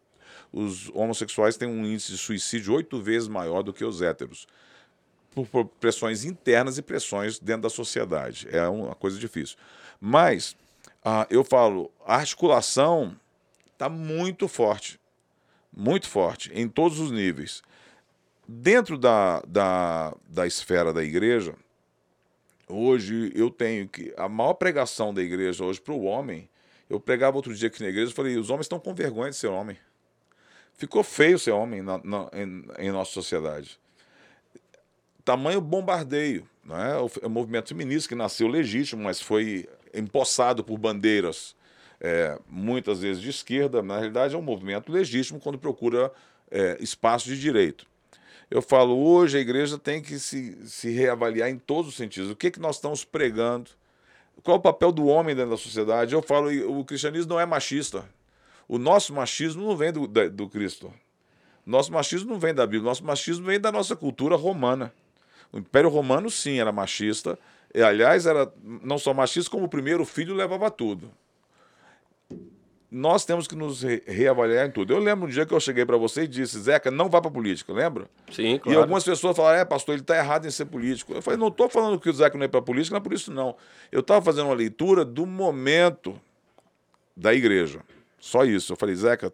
[0.52, 4.46] os homossexuais têm um índice de suicídio oito vezes maior do que os héteros.
[5.52, 8.48] Por pressões internas e pressões dentro da sociedade.
[8.50, 9.56] É uma coisa difícil.
[10.00, 10.56] Mas,
[11.04, 13.16] ah, eu falo, a articulação
[13.72, 14.98] está muito forte.
[15.72, 17.62] Muito forte, em todos os níveis.
[18.50, 21.54] Dentro da, da, da esfera da igreja,
[22.66, 24.14] hoje eu tenho que.
[24.16, 26.48] A maior pregação da igreja hoje para o homem,
[26.88, 29.36] eu pregava outro dia aqui na igreja e falei: os homens estão com vergonha de
[29.36, 29.76] ser homem.
[30.78, 33.78] Ficou feio ser homem na, na, em, em, nossa sociedade.
[35.26, 36.48] Tamanho bombardeio.
[36.64, 36.96] Né?
[36.96, 41.54] O, o movimento feminista que nasceu legítimo, mas foi empossado por bandeiras,
[42.00, 43.82] é, muitas vezes de esquerda.
[43.82, 46.10] Na realidade, é um movimento legítimo quando procura
[46.50, 47.86] é, espaço de direito.
[48.50, 52.30] Eu falo, hoje a igreja tem que se, se reavaliar em todos os sentidos.
[52.30, 53.70] O que, que nós estamos pregando?
[54.42, 56.14] Qual é o papel do homem dentro da sociedade?
[56.14, 58.08] Eu falo, o cristianismo não é machista.
[58.66, 60.92] O nosso machismo não vem do, do Cristo.
[61.66, 64.92] Nosso machismo não vem da Bíblia, nosso machismo vem da nossa cultura romana.
[65.52, 67.38] O Império Romano, sim, era machista.
[67.74, 71.10] E, aliás, era não só machista, como o primeiro filho levava tudo.
[72.90, 74.94] Nós temos que nos re reavaliar em tudo.
[74.94, 77.30] Eu lembro um dia que eu cheguei para você e disse, Zeca, não vá para
[77.30, 78.08] política, lembra?
[78.32, 78.78] Sim, claro.
[78.78, 81.12] E algumas pessoas falaram, é, pastor, ele está errado em ser político.
[81.12, 83.12] Eu falei, não estou falando que o Zeca não é para política, não é por
[83.12, 83.54] isso não.
[83.92, 86.18] Eu estava fazendo uma leitura do momento
[87.14, 87.80] da igreja.
[88.18, 88.72] Só isso.
[88.72, 89.32] Eu falei, Zeca,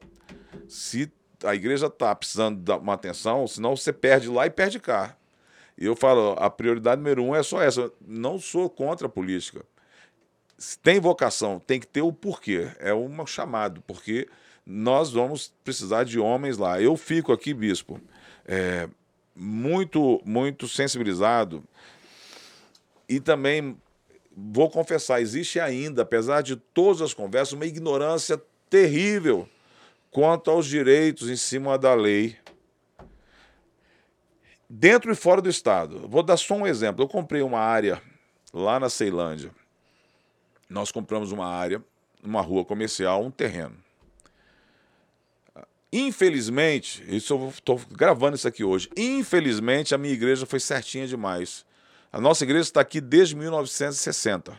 [0.66, 1.12] se
[1.44, 5.16] a igreja está precisando de uma atenção, senão você perde lá e perde cá.
[5.78, 7.90] E eu falo, a prioridade número um é só essa.
[8.04, 9.64] Não sou contra a política.
[10.82, 12.70] Tem vocação, tem que ter o porquê.
[12.78, 14.28] É um chamado, porque
[14.66, 16.80] nós vamos precisar de homens lá.
[16.80, 18.00] Eu fico aqui, bispo,
[18.46, 18.88] é,
[19.34, 21.62] muito, muito sensibilizado
[23.08, 23.76] e também
[24.36, 29.48] vou confessar, existe ainda, apesar de todas as conversas, uma ignorância terrível
[30.10, 32.36] quanto aos direitos em cima da lei,
[34.68, 36.08] dentro e fora do estado.
[36.08, 37.04] Vou dar só um exemplo.
[37.04, 38.00] Eu comprei uma área
[38.52, 39.50] lá na Ceilândia.
[40.68, 41.82] Nós compramos uma área
[42.22, 43.76] numa rua comercial, um terreno.
[45.92, 48.90] Infelizmente, isso eu estou gravando isso aqui hoje.
[48.96, 51.64] Infelizmente, a minha igreja foi certinha demais.
[52.12, 54.58] A nossa igreja está aqui desde 1960.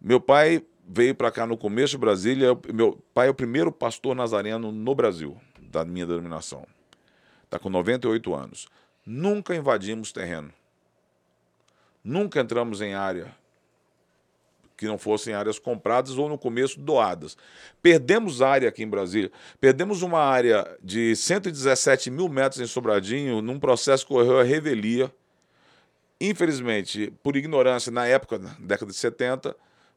[0.00, 2.48] Meu pai veio para cá no começo de Brasília.
[2.74, 6.66] Meu pai é o primeiro pastor nazareno no Brasil, da minha denominação.
[7.44, 8.68] Está com 98 anos.
[9.06, 10.52] Nunca invadimos terreno.
[12.02, 13.34] Nunca entramos em área
[14.76, 17.36] que não fossem áreas compradas ou no começo doadas.
[17.82, 19.30] Perdemos área aqui em Brasília.
[19.60, 25.12] Perdemos uma área de 117 mil metros em Sobradinho num processo que ocorreu a revelia.
[26.20, 29.54] Infelizmente, por ignorância na época, na década de 70,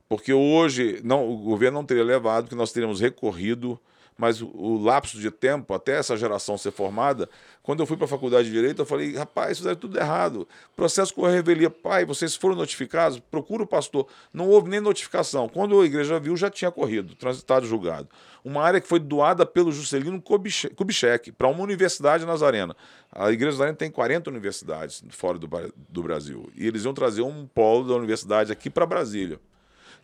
[0.10, 3.80] porque hoje não, o governo não teria levado, porque nós teríamos recorrido
[4.18, 7.30] mas o, lapso de tempo, até essa geração ser formada,
[7.62, 10.48] quando eu fui para a faculdade de Direito, eu falei, rapaz, fizeram tudo errado.
[10.76, 13.20] Processo com a revelia, pai, vocês foram notificados?
[13.20, 14.08] Procura o pastor.
[14.34, 15.48] Não houve nem notificação.
[15.48, 18.08] Quando a igreja viu, já tinha corrido, transitado julgado.
[18.44, 22.76] Uma área que foi doada pelo Juscelino Kubitschek para uma universidade nazarena.
[23.12, 25.48] A igreja nazarena tem 40 universidades fora do,
[25.90, 26.50] do Brasil.
[26.56, 29.40] E eles iam trazer um polo da universidade aqui para Brasília.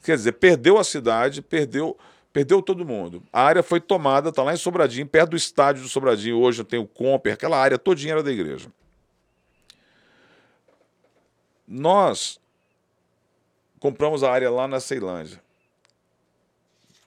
[0.04, 1.98] Quer dizer, perdeu a cidade, perdeu
[2.34, 3.22] Perdeu todo mundo.
[3.32, 6.40] A área foi tomada, está lá em Sobradinho, perto do estádio do Sobradinho.
[6.40, 8.72] Hoje tem o Comper, aquela área todinha era da igreja.
[11.68, 12.40] Nós
[13.80, 15.40] compramos a área lá na Ceilândia.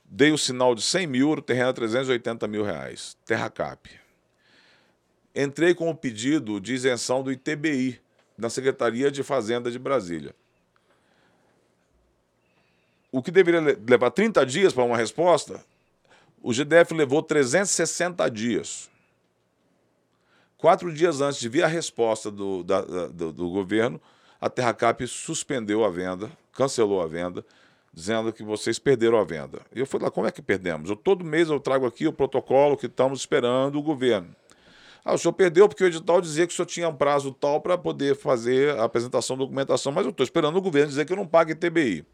[0.04, 3.16] Dei o sinal de 100 mil, o terreno é 380 mil reais.
[3.26, 3.90] Terra Cap.
[5.34, 8.00] Entrei com o pedido de isenção do ITBI,
[8.38, 10.32] na Secretaria de Fazenda de Brasília
[13.16, 15.64] o que deveria levar 30 dias para uma resposta,
[16.42, 18.90] o GDF levou 360 dias.
[20.58, 23.98] Quatro dias antes de vir a resposta do, da, do, do governo,
[24.38, 27.42] a Terracap suspendeu a venda, cancelou a venda,
[27.90, 29.62] dizendo que vocês perderam a venda.
[29.74, 30.90] E eu falei lá, como é que perdemos?
[30.90, 34.28] Eu, todo mês eu trago aqui o protocolo que estamos esperando o governo.
[35.02, 37.62] Ah, o senhor perdeu porque o edital dizia que o senhor tinha um prazo tal
[37.62, 41.14] para poder fazer a apresentação da documentação, mas eu estou esperando o governo dizer que
[41.14, 42.04] eu não pague TBI.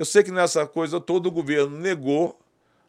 [0.00, 2.40] Eu sei que nessa coisa todo o governo negou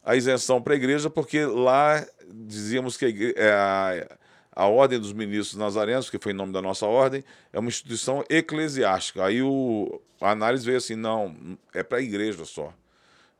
[0.01, 4.17] a isenção para a igreja, porque lá dizíamos que a, igreja, é, a,
[4.55, 7.21] a Ordem dos Ministros Nazarenos, que foi em nome da nossa ordem,
[7.51, 9.25] é uma instituição eclesiástica.
[9.25, 11.35] Aí o, a análise veio assim: não,
[11.73, 12.73] é para a igreja só.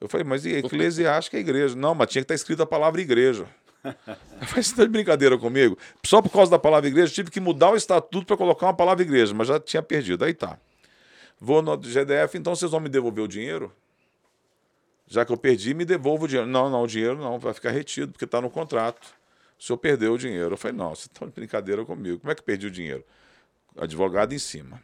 [0.01, 1.73] Eu falei, mas eclesiástica é igreja.
[1.73, 3.47] Não, mas tinha que estar escrita a palavra igreja.
[3.81, 3.95] Falei,
[4.51, 5.77] você está de brincadeira comigo?
[6.05, 9.01] Só por causa da palavra igreja, tive que mudar o estatuto para colocar uma palavra
[9.01, 10.25] igreja, mas já tinha perdido.
[10.25, 10.59] Aí tá.
[11.43, 13.73] Vou no GDF, então vocês vão me devolver o dinheiro?
[15.07, 16.47] Já que eu perdi, me devolva o dinheiro.
[16.47, 19.07] Não, não, o dinheiro não, vai ficar retido, porque está no contrato.
[19.59, 20.53] O senhor perdeu o dinheiro.
[20.53, 22.19] Eu falei, não, você está de brincadeira comigo.
[22.19, 23.03] Como é que perdi o dinheiro?
[23.75, 24.83] Advogado em cima.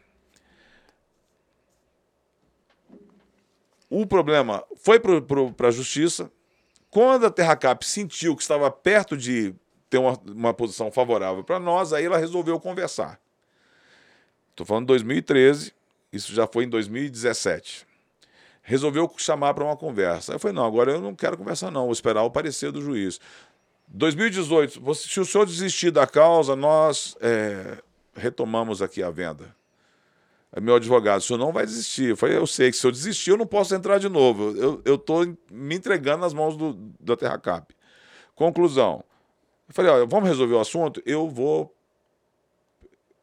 [3.87, 6.31] O problema foi para a justiça.
[6.89, 9.53] Quando a Terracap sentiu que estava perto de
[9.91, 13.21] ter uma, uma posição favorável para nós, aí ela resolveu conversar.
[14.49, 15.76] Estou falando de 2013.
[16.11, 17.85] Isso já foi em 2017.
[18.61, 20.33] Resolveu chamar para uma conversa.
[20.33, 23.19] Eu falei: não, agora eu não quero conversar, não, vou esperar o parecer do juiz.
[23.87, 27.77] 2018, se o senhor desistir da causa, nós é,
[28.13, 29.55] retomamos aqui a venda.
[30.51, 32.09] É meu advogado, o senhor não vai desistir.
[32.09, 34.81] Eu falei, eu sei que se eu desistir, eu não posso entrar de novo.
[34.83, 37.73] Eu estou me entregando nas mãos do, da Terracap.
[38.33, 39.03] Conclusão.
[39.67, 41.01] Eu falei, olha, vamos resolver o assunto?
[41.05, 41.73] Eu vou.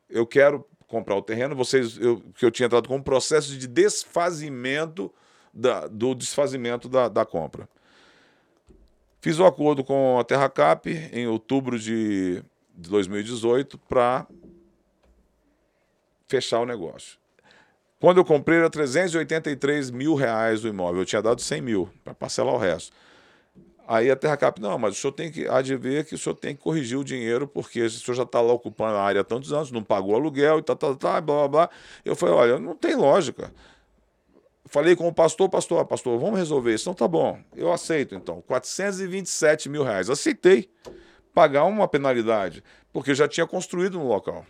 [0.09, 3.67] Eu quero comprar o terreno, vocês eu, que eu tinha entrado com um processo de
[3.67, 5.13] desfazimento
[5.53, 7.69] da, do desfazimento da, da compra.
[9.21, 12.45] Fiz um acordo com a Terracap em outubro de,
[12.77, 14.25] de 2018 para
[16.29, 17.19] fechar o negócio.
[17.99, 22.15] Quando eu comprei era 383 mil reais o imóvel, eu tinha dado 100 mil para
[22.15, 22.93] parcelar o resto.
[23.87, 26.19] Aí a Terra Cap, não, mas o senhor tem que há de ver que o
[26.19, 29.21] senhor tem que corrigir o dinheiro, porque o senhor já está lá ocupando a área
[29.21, 31.71] há tantos anos, não pagou aluguel e tal, tal, tal, blá, blá, blá.
[32.05, 33.53] Eu falei, olha, não tem lógica.
[34.67, 36.85] Falei com o pastor, pastor, pastor, vamos resolver isso.
[36.85, 38.41] Então tá bom, eu aceito então.
[38.47, 40.09] 427 mil reais.
[40.09, 40.71] Aceitei
[41.35, 44.47] pagar uma penalidade, porque já tinha construído no local.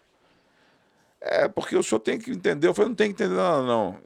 [1.22, 2.68] É, porque o senhor tem que entender.
[2.68, 3.98] Eu falei, não tem que entender, não, não.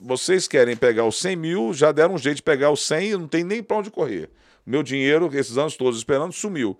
[0.00, 3.16] Vocês querem pegar os 100 mil, já deram um jeito de pegar os 100 e
[3.16, 4.30] não tem nem para onde correr.
[4.66, 6.76] Meu dinheiro, esses anos todos esperando, sumiu.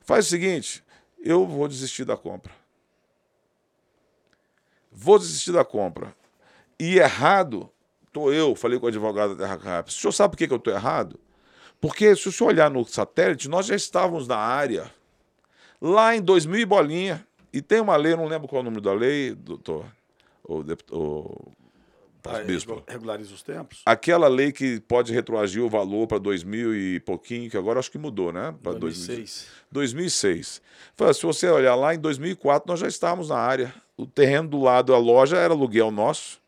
[0.00, 0.82] Faz o seguinte,
[1.22, 2.52] eu vou desistir da compra.
[4.90, 6.23] Vou desistir da compra.
[6.84, 7.70] E errado,
[8.06, 9.88] estou eu, falei com o advogado da Terra Cap.
[9.88, 11.18] O senhor sabe por que, que eu estou errado?
[11.80, 14.92] Porque se o senhor olhar no satélite, nós já estávamos na área
[15.80, 17.26] lá em 2000 e bolinha.
[17.50, 19.86] E tem uma lei, não lembro qual é o número da lei, doutor,
[20.42, 21.52] ou, ou
[22.22, 22.82] ah, bispo.
[22.86, 23.80] Regulariza os tempos?
[23.86, 27.96] Aquela lei que pode retroagir o valor para 2000 e pouquinho, que agora acho que
[27.96, 28.54] mudou, né?
[28.62, 29.46] Para 2006.
[29.72, 30.60] 2006.
[31.14, 33.74] Se você olhar lá, em 2004 nós já estávamos na área.
[33.96, 36.43] O terreno do lado da loja era aluguel nosso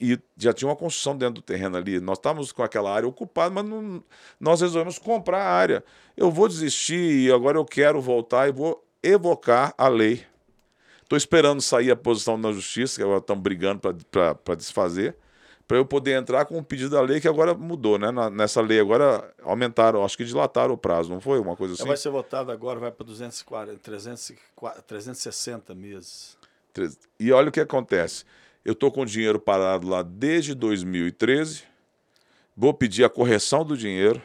[0.00, 2.00] e já tinha uma construção dentro do terreno ali.
[2.00, 4.02] Nós estávamos com aquela área ocupada, mas não,
[4.38, 5.84] nós resolvemos comprar a área.
[6.16, 10.24] Eu vou desistir e agora eu quero voltar e vou evocar a lei.
[11.02, 13.80] Estou esperando sair a posição da justiça, que agora estão brigando
[14.10, 15.16] para desfazer,
[15.66, 18.10] para eu poder entrar com o pedido da lei que agora mudou, né?
[18.30, 21.38] nessa lei agora aumentaram, acho que dilataram o prazo, não foi?
[21.38, 21.86] Uma coisa assim?
[21.86, 23.06] Vai ser votado agora, vai para
[24.86, 26.36] 360 meses.
[27.18, 28.24] E olha o que acontece.
[28.68, 31.62] Eu estou com o dinheiro parado lá desde 2013.
[32.54, 34.20] Vou pedir a correção do dinheiro.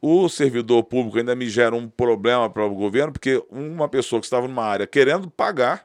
[0.00, 4.26] O servidor público ainda me gera um problema para o governo, porque uma pessoa que
[4.26, 5.84] estava numa área querendo pagar,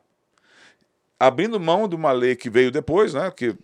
[1.20, 3.32] abrindo mão de uma lei que veio depois, né?
[3.32, 3.56] Que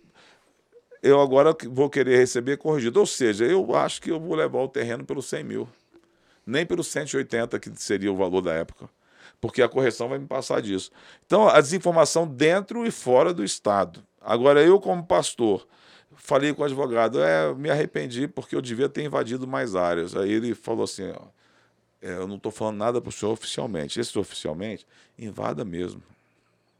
[1.00, 2.98] eu agora vou querer receber corrigido.
[2.98, 5.68] Ou seja, eu acho que eu vou levar o terreno pelos 100 mil.
[6.44, 8.90] Nem pelos 180, que seria o valor da época
[9.40, 10.90] porque a correção vai me passar disso.
[11.24, 14.02] Então, a desinformação dentro e fora do Estado.
[14.20, 15.66] Agora, eu, como pastor,
[16.14, 20.16] falei com o advogado, é, me arrependi porque eu devia ter invadido mais áreas.
[20.16, 21.26] Aí ele falou assim: ó,
[22.02, 24.00] é, eu não estou falando nada para o senhor oficialmente.
[24.00, 24.86] Esse oficialmente,
[25.18, 26.02] invada mesmo.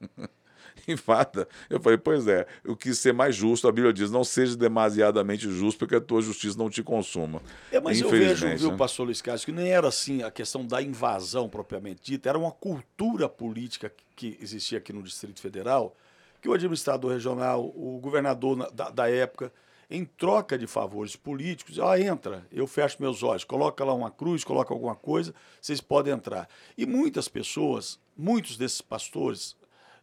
[0.92, 1.48] invada.
[1.68, 3.68] Eu falei, pois é, eu quis ser mais justo.
[3.68, 7.42] A Bíblia diz: não seja demasiadamente justo, porque a tua justiça não te consuma.
[7.70, 8.76] É, mas eu vejo, viu, né?
[8.76, 12.52] pastor Luiz Carlos, que nem era assim a questão da invasão propriamente dita, era uma
[12.52, 15.94] cultura política que existia aqui no Distrito Federal,
[16.40, 19.52] que o administrador regional, o governador da, da época,
[19.88, 24.42] em troca de favores políticos, ó, entra, eu fecho meus olhos, coloca lá uma cruz,
[24.42, 26.48] coloca alguma coisa, vocês podem entrar.
[26.76, 29.56] E muitas pessoas, muitos desses pastores,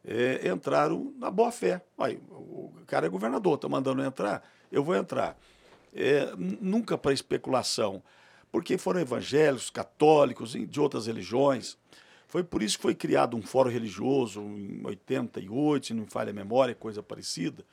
[0.05, 1.81] é, entraram na boa fé.
[1.97, 5.37] Aí, o cara é governador, está mandando entrar, eu vou entrar.
[5.93, 8.01] É, nunca para especulação,
[8.51, 11.77] porque foram evangélicos, católicos, de outras religiões.
[12.27, 16.31] Foi por isso que foi criado um fórum religioso em 88, se não me falha
[16.31, 17.63] a memória, coisa parecida,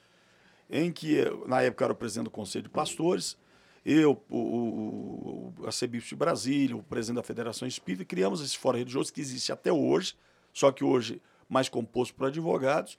[0.68, 3.38] em que, na época, era o presidente do Conselho de Pastores,
[3.84, 8.76] eu, o, o, o arcebispo de Brasília, o presidente da Federação Espírita, criamos esse fórum
[8.76, 10.14] religioso que existe até hoje,
[10.52, 12.98] só que hoje mais composto por advogados,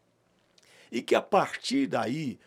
[0.91, 2.37] e que a partir daí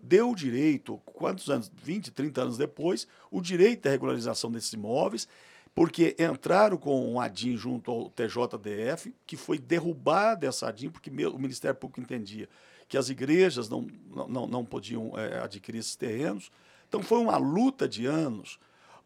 [0.00, 5.28] deu o direito, quantos anos, 20, 30 anos depois, o direito à regularização desses imóveis,
[5.74, 11.38] porque entraram com um ADIM junto ao TJDF, que foi derrubada essa ADIM, porque o
[11.38, 12.48] Ministério Público entendia
[12.88, 13.86] que as igrejas não,
[14.28, 16.50] não, não podiam é, adquirir esses terrenos.
[16.88, 18.58] Então foi uma luta de anos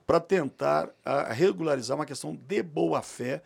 [0.06, 0.90] para tentar
[1.30, 3.42] regularizar uma questão de boa-fé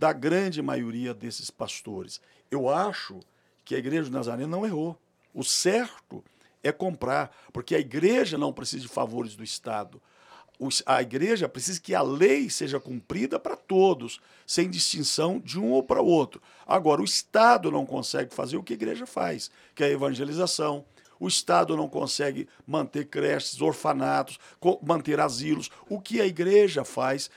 [0.00, 2.22] da grande maioria desses pastores.
[2.50, 3.20] Eu acho
[3.66, 4.98] que a igreja de Nazaré não errou.
[5.34, 6.24] O certo
[6.62, 10.00] é comprar, porque a igreja não precisa de favores do Estado.
[10.86, 15.82] A igreja precisa que a lei seja cumprida para todos, sem distinção de um ou
[15.82, 16.40] para outro.
[16.66, 20.82] Agora, o Estado não consegue fazer o que a igreja faz, que é a evangelização.
[21.18, 24.38] O Estado não consegue manter creches, orfanatos,
[24.82, 25.70] manter asilos.
[25.90, 27.30] O que a igreja faz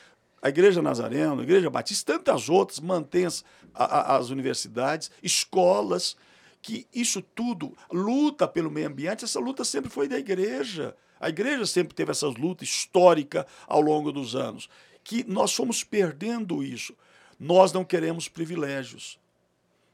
[0.44, 6.18] a Igreja Nazarena, a Igreja Batista, tantas outras, mantém as, a, as universidades, escolas,
[6.62, 10.98] que isso tudo luta pelo meio ambiente, essa luta sempre foi da igreja.
[11.18, 14.70] A igreja sempre teve essas lutas históricas ao longo dos anos.
[15.02, 16.94] Que nós fomos perdendo isso.
[17.39, 19.18] Nós não queremos privilégios,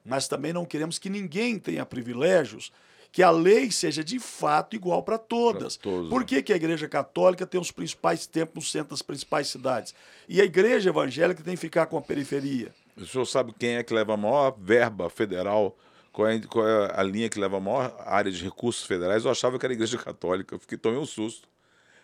[0.03, 2.71] mas também não queremos que ninguém tenha privilégios
[3.11, 5.75] que a lei seja de fato igual para todas.
[5.75, 6.27] todos, Por né?
[6.27, 9.95] que, que a Igreja Católica tem os principais templos no centro das principais cidades?
[10.27, 12.73] E a Igreja Evangélica tem que ficar com a periferia?
[12.95, 15.75] O senhor sabe quem é que leva a maior verba federal?
[16.11, 19.25] Qual é, qual é a linha que leva a maior área de recursos federais?
[19.25, 20.55] Eu achava que era a Igreja Católica.
[20.55, 21.47] Eu fiquei, tomei um susto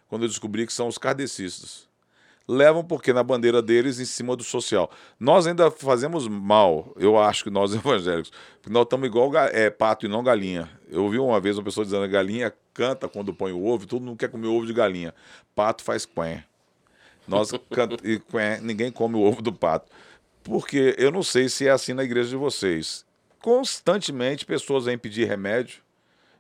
[0.07, 1.87] quando eu descobri que são os kardecistas.
[2.47, 4.89] Levam porque na bandeira deles em cima do social.
[5.19, 8.31] Nós ainda fazemos mal, eu acho que nós evangélicos,
[8.61, 10.69] porque nós estamos igual é, pato e não galinha.
[10.89, 14.17] Eu ouvi uma vez uma pessoa dizendo galinha canta quando põe o ovo, todo mundo
[14.17, 15.13] quer comer ovo de galinha.
[15.55, 16.43] Pato faz quen.
[17.27, 19.91] Nós canta, e quen, ninguém come o ovo do pato.
[20.43, 23.03] Porque eu não sei se é assim na igreja de vocês.
[23.39, 25.79] Constantemente pessoas vêm pedir remédio,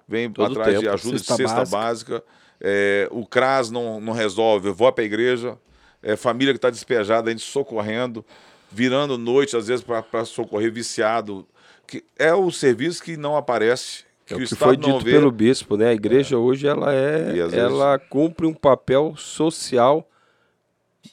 [0.07, 1.77] vêm Todo atrás tempo, de ajuda cesta de cesta básica.
[1.77, 2.23] básica.
[2.61, 5.57] É, o CRAS não, não resolve, vou para a igreja
[6.05, 8.23] é, família que está despejada, a gente socorrendo,
[8.71, 11.47] virando noite, às vezes, para socorrer viciado.
[11.87, 14.05] Que é o serviço que não aparece.
[14.25, 15.11] Que é o, que foi dito vê.
[15.11, 15.89] pelo bispo, né?
[15.89, 16.37] A igreja é.
[16.37, 18.09] hoje ela é, ela vezes...
[18.09, 20.07] cumpre um papel social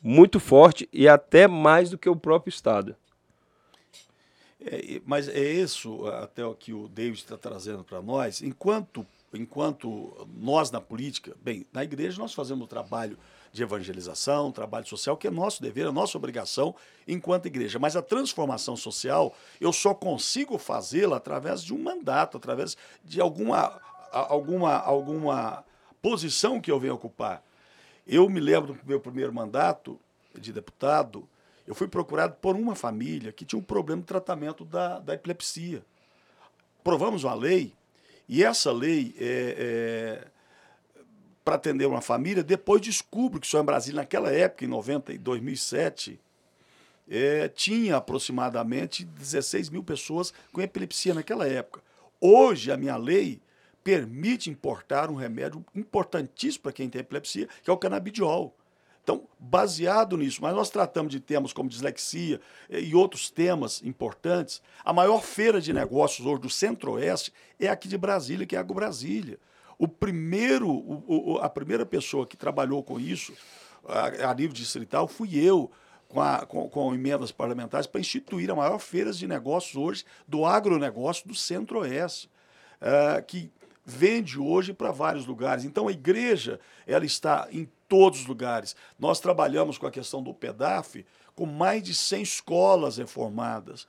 [0.02, 2.94] muito forte e até mais do que o próprio Estado.
[4.60, 8.42] É, mas é isso até o que o David está trazendo para nós.
[8.42, 13.18] Enquanto, enquanto nós na política, bem, na igreja nós fazemos o trabalho
[13.52, 16.74] de evangelização, trabalho social, que é nosso dever, é nossa obrigação
[17.06, 17.78] enquanto igreja.
[17.78, 23.78] Mas a transformação social eu só consigo fazê-la através de um mandato, através de alguma,
[24.10, 25.64] alguma, alguma
[26.00, 27.44] posição que eu venho ocupar.
[28.06, 30.00] Eu me lembro do meu primeiro mandato
[30.34, 31.28] de deputado,
[31.66, 35.84] eu fui procurado por uma família que tinha um problema de tratamento da, da epilepsia.
[36.82, 37.72] Provamos uma lei,
[38.28, 40.31] e essa lei é, é
[41.44, 45.18] para atender uma família, depois descubro que só em Brasília, naquela época, em 90 e
[45.18, 46.20] 2007,
[47.08, 51.82] é, tinha aproximadamente 16 mil pessoas com epilepsia naquela época.
[52.20, 53.40] Hoje, a minha lei
[53.82, 58.56] permite importar um remédio importantíssimo para quem tem epilepsia, que é o canabidiol.
[59.02, 62.40] Então, baseado nisso, mas nós tratamos de temas como dislexia
[62.70, 64.62] e outros temas importantes.
[64.84, 68.60] A maior feira de negócios hoje do Centro-Oeste é aqui de Brasília, que é a
[68.60, 69.40] Agro Brasília.
[69.82, 73.32] O primeiro, o, o, a primeira pessoa que trabalhou com isso
[73.84, 75.72] a, a nível distrital fui eu,
[76.06, 80.46] com, a, com, com emendas parlamentares, para instituir a maior feira de negócios hoje do
[80.46, 82.30] agronegócio do Centro-Oeste,
[82.80, 83.50] uh, que
[83.84, 85.64] vende hoje para vários lugares.
[85.64, 88.76] Então a igreja ela está em todos os lugares.
[88.96, 91.04] Nós trabalhamos com a questão do PEDAF
[91.34, 93.88] com mais de 100 escolas reformadas.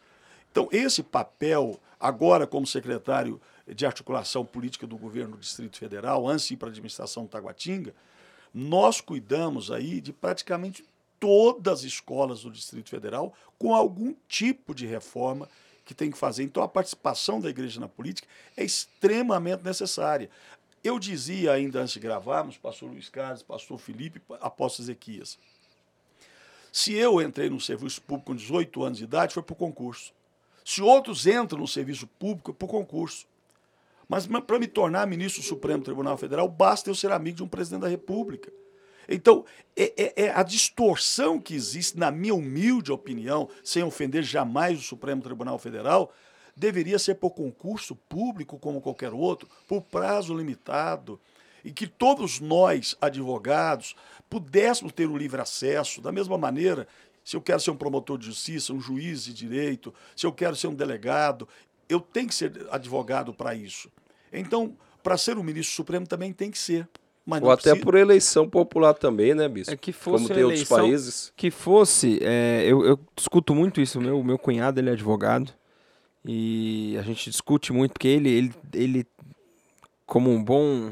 [0.54, 6.48] Então esse papel, agora como secretário de articulação política do governo do Distrito Federal, antes
[6.48, 7.92] de ir para a administração do Taguatinga,
[8.54, 10.86] nós cuidamos aí de praticamente
[11.20, 15.50] todas as escolas do Distrito Federal com algum tipo de reforma
[15.84, 16.44] que tem que fazer.
[16.44, 20.30] Então, a participação da igreja na política é extremamente necessária.
[20.84, 25.40] Eu dizia ainda antes de gravarmos, pastor Luiz Carlos, pastor Felipe, apóstolo Ezequias,
[26.72, 30.14] se eu entrei no serviço público com 18 anos de idade, foi por concurso.
[30.64, 33.26] Se outros entram no serviço público, é por concurso.
[34.08, 37.48] Mas para me tornar ministro do Supremo Tribunal Federal, basta eu ser amigo de um
[37.48, 38.52] presidente da República.
[39.08, 39.46] Então,
[39.76, 44.84] é, é, é, a distorção que existe, na minha humilde opinião, sem ofender jamais o
[44.84, 46.14] Supremo Tribunal Federal,
[46.56, 51.20] deveria ser por concurso público, como qualquer outro, por prazo limitado,
[51.64, 53.96] e que todos nós, advogados,
[54.30, 56.88] pudéssemos ter o livre acesso, da mesma maneira.
[57.24, 60.56] Se eu quero ser um promotor de justiça, um juiz de direito, se eu quero
[60.56, 61.48] ser um delegado,
[61.88, 63.90] eu tenho que ser advogado para isso.
[64.32, 66.88] Então, para ser um ministro supremo também tem que ser.
[67.26, 67.86] Ou até precisa...
[67.86, 69.74] por eleição popular também, né, Bispo?
[69.74, 71.32] É que fosse Como tem outros países.
[71.38, 75.54] Que fosse, é, eu, eu discuto muito isso, meu, meu cunhado ele é advogado,
[76.26, 79.08] e a gente discute muito, porque ele, ele, ele
[80.06, 80.92] como um bom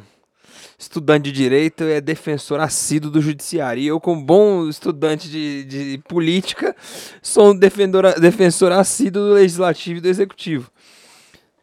[0.77, 3.81] estudante de direito, é defensor assíduo do judiciário.
[3.81, 6.75] E eu, como bom estudante de, de política,
[7.21, 10.71] sou um defensor, defensor assíduo do legislativo e do executivo.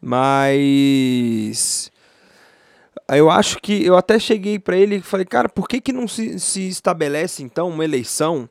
[0.01, 1.91] Mas
[3.11, 6.07] eu acho que eu até cheguei para ele e falei, cara, por que, que não
[6.07, 8.49] se, se estabelece então uma eleição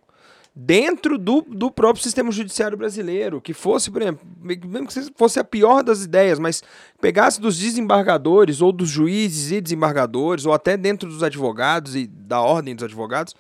[0.60, 5.44] dentro do, do próprio sistema judiciário brasileiro, que fosse, por exemplo, mesmo que fosse a
[5.44, 6.64] pior das ideias, mas
[7.00, 12.42] pegasse dos desembargadores ou dos juízes e desembargadores, ou até dentro dos advogados e da
[12.42, 13.36] ordem dos advogados,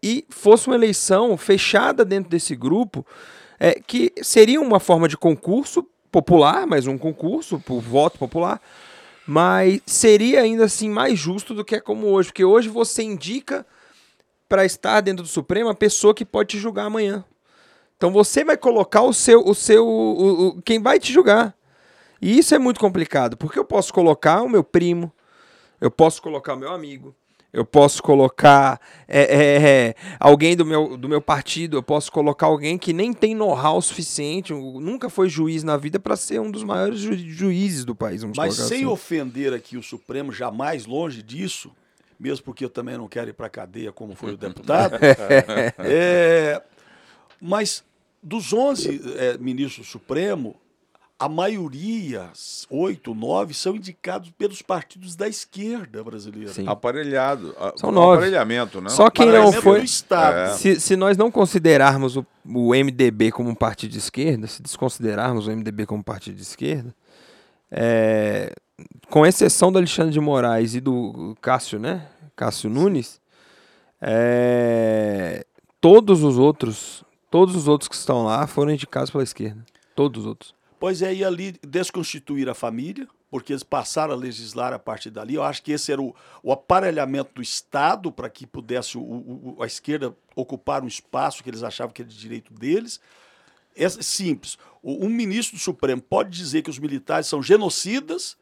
[0.00, 3.04] e fosse uma eleição fechada dentro desse grupo,
[3.58, 8.60] é, que seria uma forma de concurso popular, mais um concurso por voto popular,
[9.26, 13.66] mas seria ainda assim mais justo do que é como hoje, porque hoje você indica
[14.52, 17.24] para estar dentro do Supremo a pessoa que pode te julgar amanhã.
[17.96, 21.56] Então você vai colocar o seu, o seu, o, o, quem vai te julgar.
[22.20, 25.10] E isso é muito complicado, porque eu posso colocar o meu primo,
[25.80, 27.14] eu posso colocar o meu amigo,
[27.50, 28.78] eu posso colocar
[29.08, 33.14] é, é, é, alguém do meu, do meu partido, eu posso colocar alguém que nem
[33.14, 37.86] tem know-how suficiente, nunca foi juiz na vida para ser um dos maiores ju juízes
[37.86, 38.22] do país.
[38.36, 38.84] Mas sem assim.
[38.84, 41.72] ofender aqui o Supremo, jamais longe disso,
[42.22, 44.96] mesmo porque eu também não quero ir para a cadeia como foi o deputado.
[45.78, 46.62] é,
[47.40, 47.84] mas
[48.22, 50.54] dos 11 é, ministros do Supremo,
[51.18, 52.30] a maioria,
[52.70, 56.52] oito, nove, são indicados pelos partidos da esquerda brasileira.
[56.52, 56.66] Sim.
[56.66, 57.54] Aparelhado.
[57.76, 58.18] São nove.
[58.18, 58.88] Aparelhamento, né?
[58.88, 59.80] Só quem não foi.
[59.80, 60.36] Do Estado.
[60.36, 60.54] É.
[60.54, 65.48] Se, se nós não considerarmos o, o MDB como um partido de esquerda, se desconsiderarmos
[65.48, 66.94] o MDB como partido de esquerda,
[67.70, 68.52] é,
[69.08, 72.08] com exceção do Alexandre de Moraes e do Cássio, né?
[72.34, 73.20] Cássio Nunes,
[74.00, 75.46] é,
[75.80, 79.64] todos os outros, todos os outros que estão lá foram indicados pela esquerda.
[79.94, 80.54] Todos os outros.
[80.80, 85.36] Pois é, e ali desconstituir a família, porque eles passaram a legislar a partir dali.
[85.36, 89.56] Eu acho que esse era o, o aparelhamento do Estado para que pudesse o, o,
[89.62, 93.00] a esquerda ocupar um espaço que eles achavam que era de direito deles.
[93.76, 94.58] É simples.
[94.82, 98.36] Um ministro do Supremo pode dizer que os militares são genocidas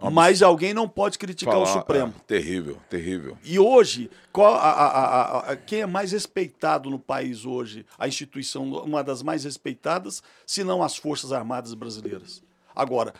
[0.00, 2.14] Vamos mas alguém não pode criticar falar, o Supremo.
[2.16, 3.36] É, terrível, terrível.
[3.42, 7.84] E hoje, qual a, a, a, quem é mais respeitado no país hoje?
[7.98, 12.40] A instituição, uma das mais respeitadas, se não as Forças Armadas Brasileiras.
[12.76, 13.12] Agora,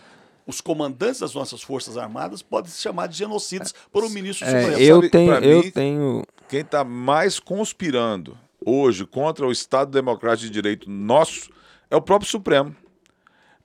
[0.46, 4.48] os comandantes das nossas Forças Armadas podem se chamar de genocidas por um ministro é,
[4.48, 4.80] supremo.
[4.80, 6.22] Eu Sabe, tenho, eu mim, tenho.
[6.48, 11.50] Quem está mais conspirando hoje contra o Estado Democrático de Direito nosso
[11.90, 12.74] é o próprio Supremo.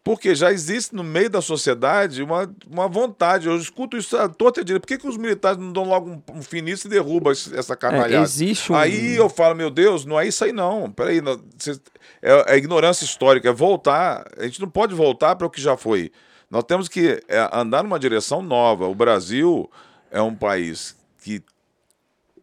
[0.04, 3.47] Porque já existe no meio da sociedade uma, uma vontade.
[3.47, 4.82] Eu escuto isso a torta direita.
[4.82, 7.74] Por que, que os militares não dão logo um, um fim nisso e derrubam essa
[7.76, 8.18] carnalhada?
[8.18, 8.76] É, existe um...
[8.76, 10.91] Aí eu falo, meu Deus, não é isso aí não.
[10.91, 11.80] Peraí, não, cê,
[12.22, 14.26] é, é ignorância histórica, é voltar.
[14.38, 16.12] A gente não pode voltar para o que já foi.
[16.51, 18.88] Nós temos que é, andar numa direção nova.
[18.88, 19.72] O Brasil
[20.12, 21.41] é um país que,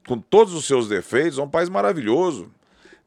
[0.08, 2.50] com todos os seus defeitos, é um país maravilhoso.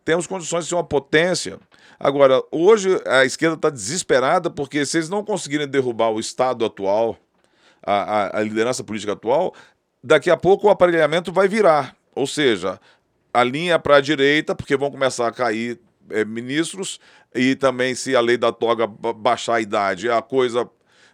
[0.06, 1.58] Temos condições de ser uma potência.
[2.04, 7.18] Agora, hoje a esquerda está desesperada porque se eles não conseguirem derrubar o Estado atual,
[7.82, 9.56] a, a, a liderança política atual,
[10.04, 11.96] daqui a pouco o aparelhamento vai virar.
[12.14, 12.78] Ou seja,
[13.34, 15.80] a linha para a direita, porque vão começar a cair
[16.10, 17.00] é, ministros,
[17.34, 20.70] e também se a lei da toga baixar a idade, a coisa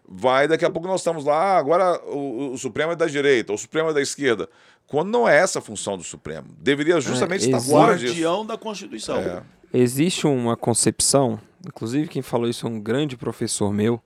[0.08, 3.54] vai, daqui a pouco nós estamos lá, ah, agora o, o, Supremo é da direita,
[3.54, 4.50] o Supremo é da esquerda.
[4.88, 6.48] Quando não é essa a função do Supremo.
[6.58, 9.18] Deveria justamente é, estar guardião da Constituição.
[9.18, 9.44] É.
[9.72, 14.02] Existe uma concepção, inclusive quem falou isso é um grande professor meu,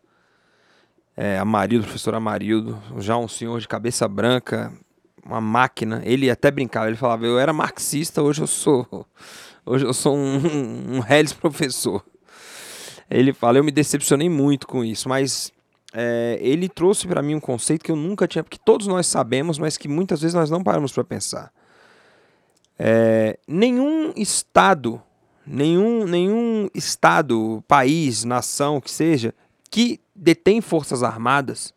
[1.15, 4.73] é, Amarildo, professor Amarildo, já um senhor de cabeça branca,
[5.25, 6.01] uma máquina.
[6.03, 9.07] Ele até brincava, ele falava, eu era marxista, hoje eu sou,
[9.65, 12.03] hoje eu sou um, um, um professor.
[13.09, 15.49] Ele fala, eu me decepcionei muito com isso, mas
[15.93, 19.57] é, ele trouxe para mim um conceito que eu nunca tinha, porque todos nós sabemos,
[19.57, 21.53] mas que muitas vezes nós não paramos para pensar.
[22.77, 25.01] É, nenhum Estado
[25.45, 29.33] nenhum, nenhum estado, país, nação, que seja,
[29.69, 31.73] que detém forças armadas,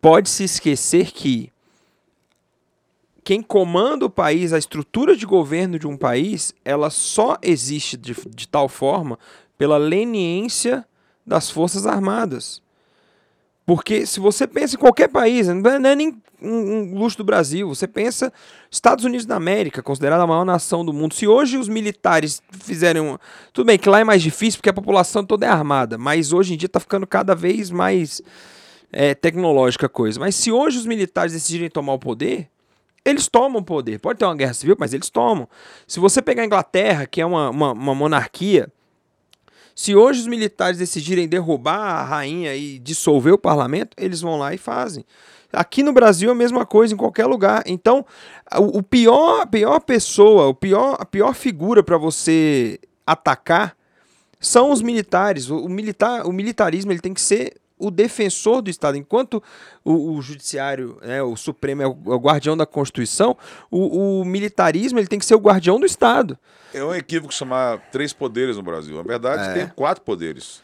[0.00, 1.52] pode se esquecer que
[3.22, 8.16] quem comanda o país, a estrutura de governo de um país, ela só existe de,
[8.28, 9.18] de tal forma
[9.56, 10.86] pela leniência
[11.24, 12.62] das forças armadas.
[13.70, 17.86] Porque se você pensa em qualquer país, não é nem um, luxo do Brasil, você
[17.86, 18.32] pensa
[18.68, 21.14] Estados Unidos da América, considerada a maior nação do mundo.
[21.14, 23.16] Se hoje os militares fizerem um...
[23.52, 26.54] Tudo bem que lá é mais difícil porque a população toda é armada, mas hoje
[26.54, 28.20] em dia está ficando cada vez mais
[28.92, 30.18] é, tecnológica a coisa.
[30.18, 32.48] Mas se hoje os militares decidirem tomar o poder,
[33.04, 34.00] eles tomam o poder.
[34.00, 35.48] Pode ter uma guerra civil, mas eles tomam.
[35.86, 38.68] Se você pegar a Inglaterra, que é uma, uma, uma monarquia
[39.80, 44.52] se hoje os militares decidirem derrubar a rainha e dissolver o parlamento, eles vão lá
[44.52, 45.06] e fazem.
[45.50, 47.62] Aqui no Brasil é a mesma coisa em qualquer lugar.
[47.64, 48.04] Então,
[48.58, 53.74] o, pior, a pior pessoa, o pior, a pior figura para você atacar
[54.38, 55.48] são os militares.
[55.48, 58.96] O, militar, o militarismo ele tem que ser o defensor do Estado.
[58.96, 59.42] Enquanto
[59.84, 63.36] o, o judiciário, né, o Supremo é o, é o, guardião da Constituição,
[63.70, 66.38] o, o militarismo ele tem que ser o guardião do Estado.
[66.72, 68.96] É um equívoco chamar três poderes no Brasil.
[68.96, 69.54] Na verdade, é.
[69.54, 70.62] tem quatro poderes.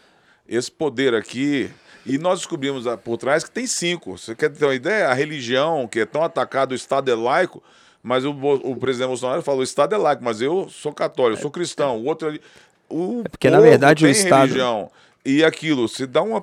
[0.48, 1.70] Esse poder aqui.
[2.04, 4.16] E nós descobrimos por trás que tem cinco.
[4.16, 5.08] Você quer ter uma ideia?
[5.08, 7.60] A religião, que é tão atacada, o Estado é laico,
[8.00, 11.42] mas o, o presidente Bolsonaro falou: o Estado é laico, mas eu sou católico, eu
[11.42, 11.98] sou cristão.
[11.98, 12.40] O outro ali.
[12.88, 14.42] O é porque, na verdade, o Estado.
[14.42, 14.88] Religião.
[15.26, 16.42] E aquilo, se dá uma.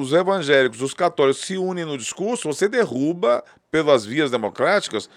[0.00, 5.10] Os evangélicos, os católicos se unem no discurso, você derruba, pelas vias democráticas,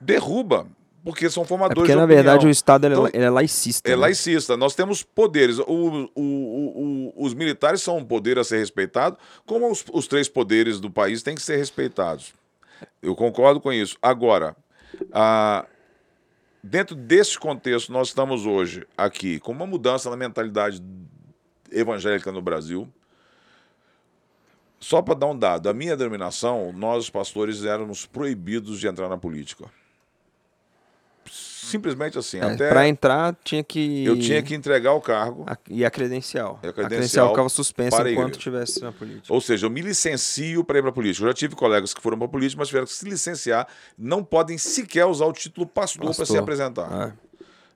[0.00, 0.66] derruba
[1.04, 3.86] porque são formadores é porque, na verdade, o Estado então, é laicista.
[3.86, 3.96] É né?
[3.96, 4.56] laicista.
[4.56, 5.58] Nós temos poderes.
[5.58, 10.30] O, o, o, os militares são um poder a ser respeitado, como os, os, três
[10.30, 12.32] poderes do país têm que ser respeitados.
[13.02, 13.98] Eu concordo com isso.
[14.00, 14.56] Agora,
[15.12, 15.66] a,
[16.62, 20.82] dentro desse contexto, nós estamos hoje aqui com uma mudança na mentalidade
[21.70, 22.88] evangélica no Brasil.
[24.80, 29.08] Só para dar um dado, a minha denominação, nós os pastores éramos proibidos de entrar
[29.08, 29.64] na política.
[31.30, 32.38] Simplesmente assim.
[32.38, 34.04] É, até Pra entrar, tinha que.
[34.04, 35.44] eu tinha que entregar o cargo.
[35.48, 36.60] A- E a credencial.
[36.62, 39.32] E a a credencial credencial ficava suspensa para enquanto estivesse na política.
[39.32, 41.24] Ou seja, eu me licencio para ir para a política.
[41.24, 43.66] Eu já tive colegas que foram para a política, mas tiveram que se licenciar.
[43.96, 46.38] Não podem sequer usar o título pastor para se Pastor.
[46.40, 46.92] apresentar.
[46.92, 47.12] Ah,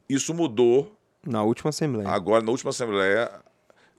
[0.07, 0.95] Isso mudou
[1.27, 2.09] na última assembleia.
[2.11, 3.31] agora na última Assembleia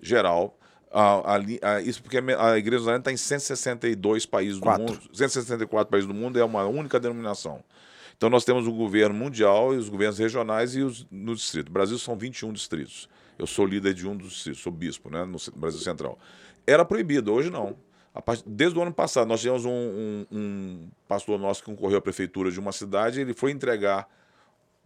[0.02, 0.58] Geral.
[0.92, 1.40] A, a
[1.76, 4.86] a- isso porque a Igreja Zona está em 162 países Quatro.
[4.86, 5.10] do mundo.
[5.14, 7.64] 164 países do mundo é uma única denominação.
[8.18, 11.72] Então nós temos o governo mundial e os governos regionais e os no distrito.
[11.72, 13.08] Brasil são 21 distritos.
[13.38, 16.18] Eu sou líder de um dos distritos, sou bispo, né, no Brasil Central.
[16.68, 17.78] Era proibido, hoje não.
[18.14, 22.00] A part- Desde o ano passado, nós tivemos um, um- um pastor nosso que concorreu
[22.00, 24.10] à prefeitura de uma cidade, ele foi entregar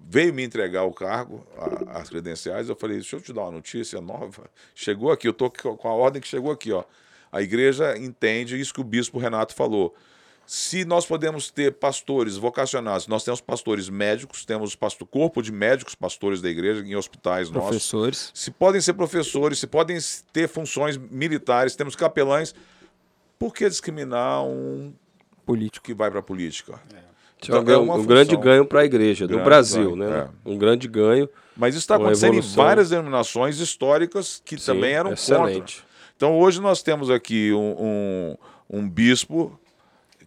[0.05, 3.51] veio me entregar o cargo, a- as credenciais, eu falei, deixa eu te dar uma
[3.51, 4.49] notícia nova.
[4.75, 6.83] Chegou aqui, eu estou com a ordem que chegou aqui, ó.
[7.31, 9.95] A igreja entende isso que o bispo Renato falou.
[10.45, 15.95] Se nós podemos ter pastores vocacionados, nós temos pastores médicos, temos pasto, corpo de médicos
[15.95, 17.69] pastores da igreja em hospitais nossos.
[17.69, 18.29] Professores.
[18.33, 19.97] Se podem ser professores, se podem
[20.33, 22.53] ter funções militares, temos capelães,
[23.39, 24.93] por que discriminar um
[25.45, 25.85] Político.
[25.85, 26.79] que vai para a política?
[26.93, 27.12] É
[27.49, 30.29] Então, é um grande ganho para a igreja, do Grande Brasil, ganho, né?
[30.45, 30.49] é.
[30.49, 31.29] Um grande ganho.
[31.55, 32.51] Mas isso está acontecendo evolução.
[32.51, 35.77] em várias denominações históricas que Sim, também eram excelente.
[35.77, 35.93] contra.
[36.15, 38.37] Então hoje nós temos aqui um, um,
[38.79, 39.59] um bispo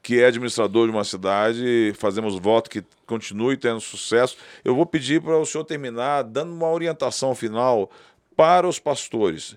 [0.03, 4.37] que é administrador de uma cidade, fazemos voto que continue tendo sucesso.
[4.65, 7.91] Eu vou pedir para o senhor terminar dando uma orientação final
[8.37, 9.57] para os pastores.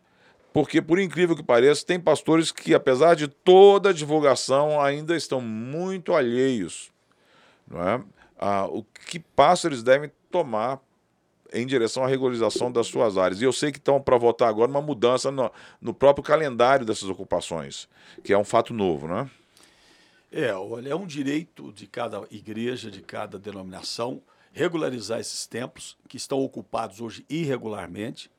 [0.51, 5.39] Porque, por incrível que pareça, tem pastores que, apesar de toda a divulgação, ainda estão
[5.39, 6.89] muito alheios.
[7.69, 8.03] Não é?
[8.37, 10.79] Ah, o que passo eles devem tomar
[11.51, 13.41] em direção à regularização das suas áreas.
[13.41, 15.51] E eu sei que estão para votar agora uma mudança no,
[15.81, 17.87] no próprio calendário dessas ocupações,
[18.23, 19.29] que é um fato novo, né?
[20.31, 24.21] É, olha, é um direito de cada igreja, de cada denominação,
[24.53, 28.29] regularizar esses templos que estão ocupados hoje irregularmente.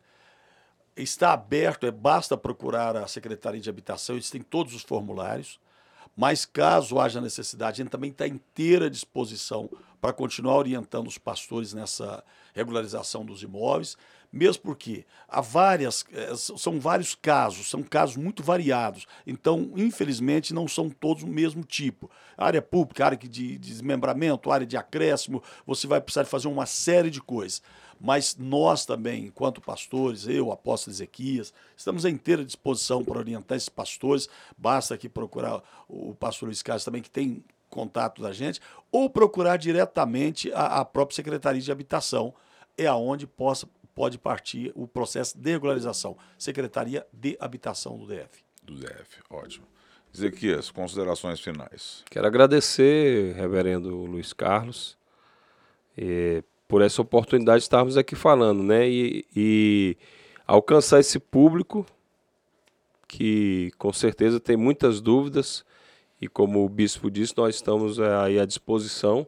[0.96, 5.58] Está aberto, é, basta procurar a Secretaria de Habitação, eles têm todos os formulários.
[6.16, 11.18] Mas caso haja necessidade, a gente também está inteira à disposição para continuar orientando os
[11.18, 13.96] pastores nessa regularização dos imóveis,
[14.32, 19.06] mesmo porque há várias, eh, são vários casos, são casos muito variados.
[19.26, 22.08] Então, infelizmente, não são todos o mesmo tipo.
[22.38, 27.20] Área pública, área de desmembramento, área de acréscimo, você vai precisar fazer uma série de
[27.20, 27.60] coisas.
[28.00, 33.68] Mas nós também, enquanto pastores, eu, apóstolo Ezequias, estamos à inteira disposição para orientar esses
[33.68, 34.28] pastores.
[34.56, 39.56] Basta aqui procurar o pastor Luiz Carlos também, que tem contato da gente, ou procurar
[39.56, 42.34] diretamente a, a própria Secretaria de Habitação,
[42.76, 46.16] é aonde possa, pode partir o processo de regularização.
[46.38, 48.42] Secretaria de Habitação do DF.
[48.64, 49.66] Do DF, ótimo.
[50.12, 52.02] Ezequias, considerações finais.
[52.10, 54.98] Quero agradecer, reverendo Luiz Carlos,
[55.96, 58.88] eh, por essa oportunidade de estarmos aqui falando, né?
[58.88, 59.96] E, e
[60.46, 61.84] alcançar esse público
[63.08, 65.64] que com certeza tem muitas dúvidas
[66.22, 69.26] e como o bispo disse, nós estamos eh, aí à disposição.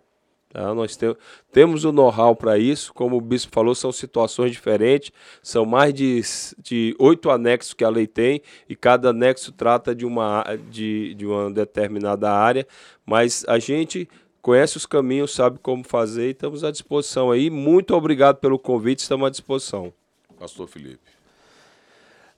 [0.51, 0.72] Tá?
[0.72, 1.16] Nós te-
[1.51, 5.11] temos o know-how para isso, como o bispo falou, são situações diferentes,
[5.43, 6.20] são mais de,
[6.62, 11.26] de oito anexos que a lei tem, e cada anexo trata de uma, de, de
[11.26, 12.66] uma determinada área,
[13.05, 14.09] mas a gente
[14.43, 17.49] conhece os caminhos, sabe como fazer e estamos à disposição aí.
[17.49, 19.93] Muito obrigado pelo convite, estamos à disposição.
[20.38, 21.12] Pastor Felipe.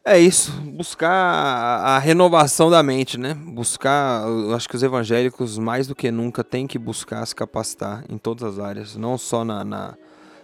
[0.07, 3.32] É isso, buscar a, renovação da mente, né?
[3.32, 8.05] Buscar, eu acho que os evangélicos mais do que nunca têm que buscar se capacitar
[8.11, 9.94] em todas as áreas, não só na, na-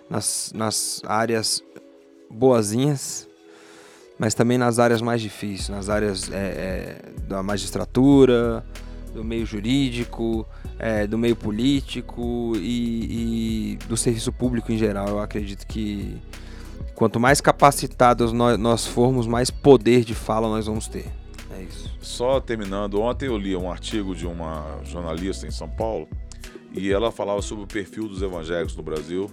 [0.08, 1.62] nas, nas áreas
[2.30, 3.28] boazinhas,
[4.18, 8.64] mas também nas áreas mais difíceis, nas áreas é, é, da magistratura,
[9.12, 10.46] do meio jurídico,
[10.78, 15.08] é, do meio político e, e do serviço público em geral.
[15.08, 16.16] Eu acredito que
[16.94, 21.06] quanto mais capacitados nós, nós formos, mais poder de fala nós vamos ter.
[21.56, 21.90] É isso.
[22.00, 26.08] Só terminando, ontem eu li um artigo de uma jornalista em São Paulo
[26.72, 29.30] e ela falava sobre o perfil dos evangélicos no Brasil.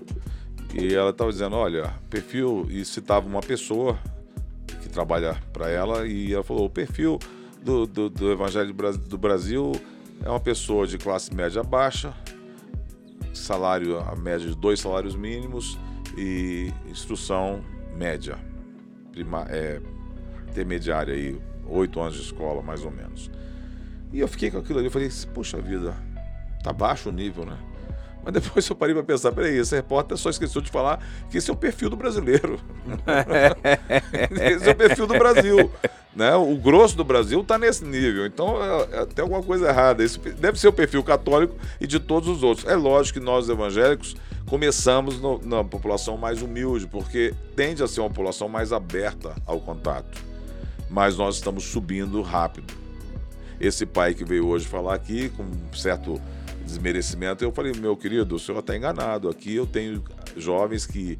[0.73, 3.97] E ela estava dizendo: olha, perfil, e citava uma pessoa
[4.81, 7.19] que trabalha para ela, e ela falou: o perfil
[7.63, 9.71] do, do, do evangelho do Bra- do Brasil
[10.23, 12.13] é uma pessoa de classe média baixa,
[13.33, 15.77] salário, a média de dois salários mínimos
[16.17, 17.63] e instrução
[17.95, 18.37] média,
[19.11, 19.79] prima, é,
[20.49, 23.29] intermediária aí, oito anos de escola, mais ou menos.
[24.11, 25.93] E eu fiquei com aquilo ali, eu falei, puxa vida,
[26.63, 27.57] tá baixo o nível, né?
[28.27, 31.01] Mas depois eu parei para pensar, peraí, esse repórter só esqueceu de falar
[31.31, 32.59] que esse é o perfil do brasileiro.
[34.41, 35.71] esse é o perfil do Brasil.
[36.13, 36.35] Né?
[36.35, 38.25] O grosso do Brasil está nesse nível.
[38.25, 40.03] Então é, é, tem alguma coisa errada.
[40.03, 42.67] Esse deve ser o perfil católico e de todos os outros.
[42.67, 44.13] É lógico que nós evangélicos
[44.45, 49.61] começamos no, na população mais humilde, porque tende a ser uma população mais aberta ao
[49.61, 50.21] contato.
[50.89, 52.73] Mas nós estamos subindo rápido.
[53.57, 56.21] Esse pai que veio hoje falar aqui, com um certo
[56.67, 57.43] desmerecimento.
[57.43, 59.29] Eu falei, meu querido, o senhor está enganado.
[59.29, 60.03] Aqui eu tenho
[60.35, 61.17] jovens que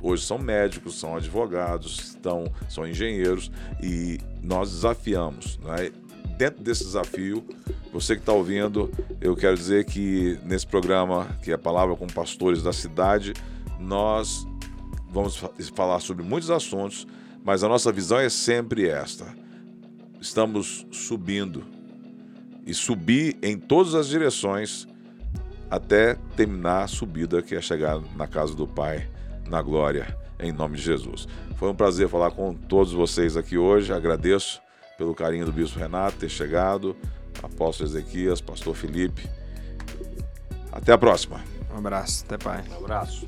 [0.00, 3.50] hoje são médicos, são advogados, estão, são engenheiros
[3.82, 5.58] e nós desafiamos.
[5.58, 5.90] Né?
[6.38, 7.44] Dentro desse desafio,
[7.92, 8.90] você que está ouvindo,
[9.20, 13.34] eu quero dizer que nesse programa, que é a Palavra com Pastores da Cidade,
[13.78, 14.46] nós
[15.10, 15.42] vamos
[15.74, 17.06] falar sobre muitos assuntos,
[17.44, 19.26] mas a nossa visão é sempre esta.
[20.20, 21.79] Estamos subindo
[22.70, 24.86] e subir em todas as direções
[25.68, 29.08] até terminar a subida que é chegar na casa do Pai,
[29.48, 31.26] na glória, em nome de Jesus.
[31.56, 33.92] Foi um prazer falar com todos vocês aqui hoje.
[33.92, 34.62] Agradeço
[34.96, 36.96] pelo carinho do Bispo Renato ter chegado,
[37.42, 39.28] apóstolo Ezequias, pastor Felipe.
[40.70, 41.40] Até a próxima.
[41.74, 42.62] Um abraço, até pai.
[42.70, 43.26] Um abraço.